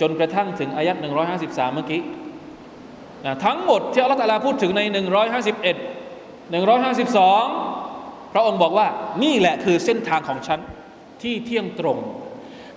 [0.01, 0.97] จนกระทั่งถึงอายัด
[1.37, 2.03] 153 เมื่อกี้
[3.25, 8.89] นะทั้งหมดที่อัลลอฮฺตาลาพูดถึงใน 151 152 พระองค์บอกว่า
[9.25, 10.61] นี่แหละคือเส้นทางของฉัน
[11.23, 11.99] ที่เที่ยงตรง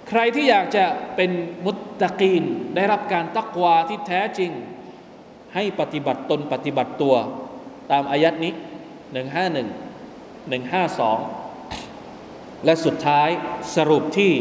[0.10, 1.32] ใครที่อยากจะเป็น
[1.66, 2.44] มุตตะกีน
[2.76, 4.52] ได้รับการตักวาที่แท้จริง
[5.55, 7.15] ให้ปฏิบัติตนปฏิบัติตัว
[7.91, 8.53] ตามอายัดนี้
[9.35, 13.29] 151 152 และสุดท้าย
[13.77, 14.33] สรุปที่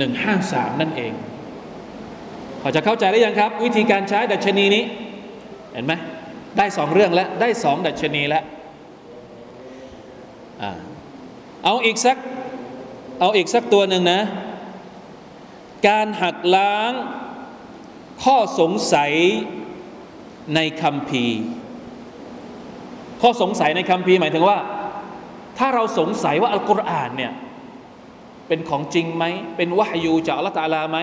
[0.00, 1.12] 153 นั่นเอง
[2.60, 4.84] พอจะเข้าใจได้ยังครับ วิธีการใช้ดัชนีนี้
[5.72, 5.92] เห็นไหม
[6.58, 8.44] ได้สองเรื่องแล้ว ได้สองดัชนีแล้ว
[10.62, 10.64] อ
[11.64, 12.16] เอาอีกสัก
[13.20, 14.20] เอาอีกสักตัวหนึ่งนะ
[15.88, 16.92] การหักล้าง
[18.24, 19.12] ข้อสงสัย
[20.54, 21.24] ในคำพี
[23.22, 24.58] ข้อสงสัยในคำพีหมายถึงว่า
[25.58, 27.32] ถ้าเราสงสัยว่าอัลกุรอานเนี่ย
[28.48, 29.24] เป็นของจริงไหม
[29.56, 30.98] เป็นวะฮยูจากอัลลอฮฺตาลาไหม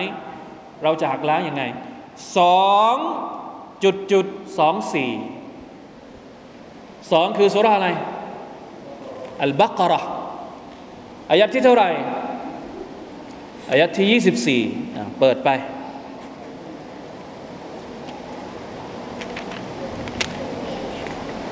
[0.82, 1.62] เราจะหักล้างยังไง
[2.36, 2.96] สอง
[3.84, 4.26] จุดจุด
[4.58, 5.12] สองสี่
[7.12, 7.88] สองคือสุราอะไร
[9.42, 10.00] อัลบักระ
[11.30, 11.90] อายัดที่เท่าไหร่
[13.70, 14.62] อายัดที่ยี่สิบสี่
[15.20, 15.48] เปิดไป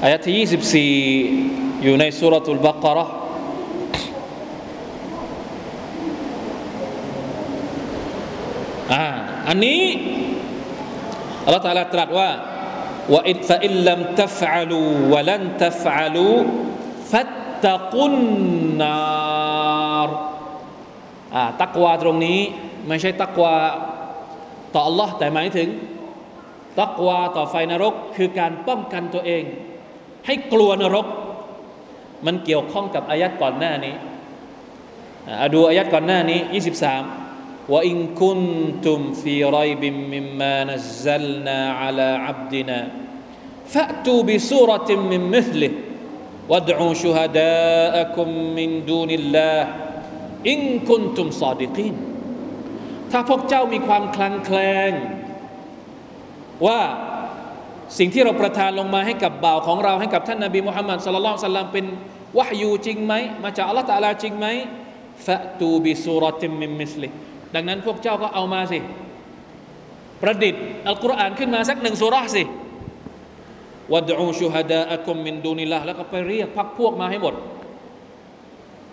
[0.03, 3.07] อายะที่24 อยู่ในสุรทูลบักระ
[8.93, 9.05] อ่า
[9.49, 9.83] อันนี้
[11.45, 12.31] อัลลอฮฺตาลาตรัสว่า
[13.13, 14.81] ว่าอิฟะอิลลัมตัฟอัลู
[15.13, 16.29] วะลันตัฟอัลู
[17.13, 17.33] ฟัต
[17.67, 18.15] ตะกุน
[18.81, 20.09] นาร
[21.35, 22.41] อ่าตักวาตรงนี้
[22.89, 23.55] ไม่ใช่ตักวา
[24.75, 25.69] ต่อ Allah แต่หมายถึง
[26.81, 29.45] ตักวาต่อไฟนรก คือการป้องกันตัวเอง
[30.26, 31.08] ให้กลัวนรก
[32.26, 33.96] มันเกี่ยวข้องกับอายัดก่อนหน้านี้
[35.44, 36.40] อดูอายัดก่อนหน้านี้
[37.06, 38.40] 23ว่าอินคุน
[38.86, 42.80] ตุมฟีรอยบิมมิมมานัซซัลนาอัลาอับดินา
[43.74, 45.72] فأتوا بسورة من مثله
[46.50, 49.62] وادعوا شهداءكم من دون الله
[50.46, 51.96] إن كنتم صادقين
[53.12, 54.92] ถ้าพวกเจ้ามีความคลังแคลง
[56.68, 56.82] ว่า
[57.99, 61.87] สิ่งที่เราประทานลงมาให้กับบ่าวของเราให้กับท่านนบีมุฮัมมัดصلى الله عليه وسلمเป็น
[62.39, 63.15] วะฮยูจริงไหม
[63.45, 64.47] มาจากอัลลอฮฺตาลาจริงไหม
[65.27, 67.09] فأتوا بسورة من مثله
[67.55, 68.79] ดังนั้นพวกเจ้าก็เอามาสิ
[70.23, 72.43] ประดิษฐ์อัลกุรอานขึ้นมาสักหนึ่งสุราสิ
[73.93, 77.35] وادعوا شهداءكم من دون اللهแล้วก็ไปเรียกพรรคพวกมาให้หมด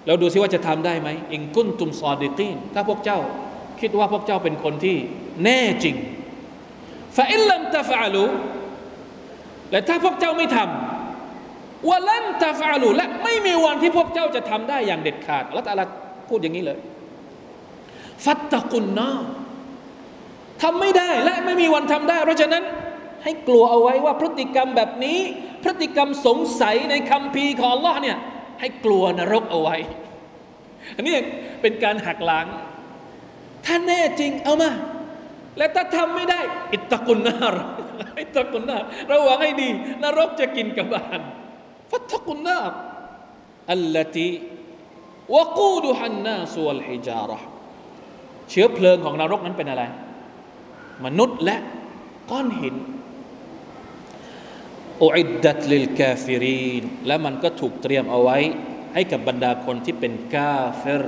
[0.05, 3.19] แล้วดูซิว่าจะทำได้ไหมอิงกุนตุมซอดิกีนถ้าพวกเจ้า
[3.81, 4.97] คิดว่าพวกเจ้าเป็นคนที่
[5.43, 5.95] แน่จริง
[7.17, 8.23] ฟาอิลลัมตะฟะลู
[9.71, 15.81] และถ้าพวกเจ้าไม่ทำวะลันตาฟาลูและไม่มีวันที่พวกเจ้าจะทำได้อย่างเด็ดขาดอัลลอฮฺ
[16.29, 16.79] พูดอย่างนี้เลย
[18.25, 19.09] ฟัตตะกุนนา
[20.61, 22.63] ทำไม่ได้และไม่มีวันทำได้ เพราะฉะนั้น
[23.23, 25.19] ให้กลัวเอาไว้ว่าพฤติกรรมแบบนี้
[25.63, 28.17] พฤติกรรมสงสัยในคำพีของ Allah เนี่ย
[28.59, 29.75] ให้กลัวนรกเอาไว้
[30.95, 31.13] อันนี้
[31.61, 32.45] เป็นการหักล้าง
[33.65, 34.69] ถ้าแน่จริงเอามา
[35.57, 36.41] และถ้าทำไม่ได้
[36.73, 37.55] อิตะกุนนาร
[38.21, 39.69] อิตะกุนนารระวังให้ดี
[40.03, 41.21] นรกจะกินกับบาน
[41.91, 42.71] ฟัตะกุนนาร
[43.71, 44.29] อัลลตี
[45.35, 47.39] วกูดุฮันนาสวลฮิจาระ
[48.49, 49.83] เชื้อเพลิงของนรกนั้นเป็นอะไร
[51.05, 51.57] มนุษย์และ
[52.31, 52.75] ก้อนหิน
[55.03, 58.37] أعدت للكافرينและมันก็ถูกเตรียมเอาไว้
[58.93, 61.05] ให้กับบรรดาคนที่เป็นกาเฟร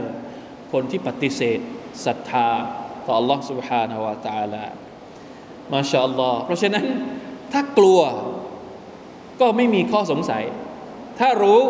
[0.72, 1.60] คนที่ปฏิเสธ
[2.06, 2.50] ศรัทธา
[3.09, 4.65] ต่อ Allah سبحانه และ تعالى
[5.73, 6.85] มาชาอัลลอฮ์เพราะฉะนั้น
[7.53, 8.01] ถ้ากลัว
[9.41, 10.43] ก็ไม่มีข้อสงสัย
[11.19, 11.63] ถ้ารู้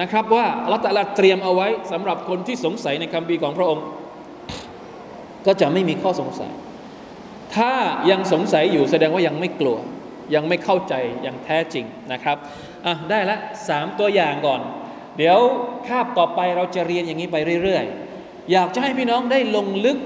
[0.00, 3.84] นะครับว่าอัลลอฮฺตะลาเตรียมเอาไว้สำหรับคนที่สงสัยในคำบีของพระองค์
[5.46, 6.52] ก็จะไม่มีข้อสงสัย
[7.56, 7.72] ถ้า
[8.10, 9.78] ยังสงสัยอยู่แสดงว่ายังไม่กลัว
[10.34, 12.36] ยังไม่เข้าใจอย่างแท้จริงนะครับ
[12.86, 14.60] อ่ะได้ละสามตัวอย่างก่อน
[15.18, 15.38] เดี๋ยว
[15.88, 19.98] คาบต่อไปเราจะเรียนอย่างนี้ไปเรื่อยๆ อยากจะให้พี่น้องได้ลงลึก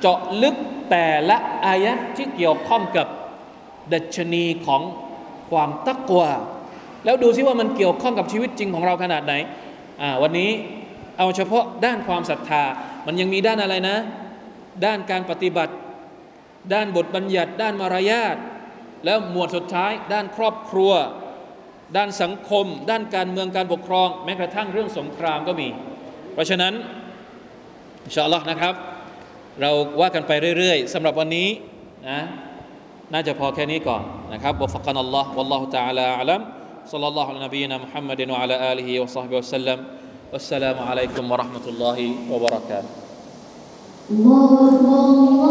[0.00, 0.56] เจาะลึก
[0.90, 1.36] แต่ละ
[1.66, 3.06] อายะที่เกี่ยวข้องกับ
[3.92, 4.82] ดัชนีของ
[5.50, 6.30] ความตักวา
[7.04, 9.34] แล้วดูซิว่ามันเกี่ยวข้องกับชีวิตจริงของเราขนาดไหน
[10.22, 10.50] วันนี้
[11.18, 12.62] เอาเฉพาะด้านความศรัทธา
[13.06, 13.96] มันยังมีด้านอะไรนะ
[14.84, 15.74] ด้านการปฏิบัติ
[16.74, 18.36] ด้านบทบัญญัติ ด้านมารยาท
[19.04, 20.92] แล้วหมวดสุดท้าย ด้านครอบครัว
[21.96, 25.68] ด้านสังคม ด้านการเมืองการปกครอง แม้กระทั่งเรื่องสงครามก็มี
[26.34, 26.72] เพราะฉะนั้น
[28.04, 28.74] อินชาอัลลอฮ์นะครับ
[29.61, 29.69] เรา
[30.01, 31.47] ว่ากันไปเรื่อยๆสำหรับวันนี้
[32.09, 32.19] นะ
[33.13, 36.41] น่าจะพอแค่นี้ก่อนนะครับวะฟักันอัลลอฮ์วัลลอฮุตะอาลาอัลัม
[36.87, 39.79] صلى الله على نبينا محمد وعلى آله وصحبه وسلم
[40.33, 42.89] والسلام عليكم ورحمة الله وبركاته
[44.11, 44.51] الله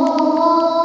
[0.06, 0.77] أكبر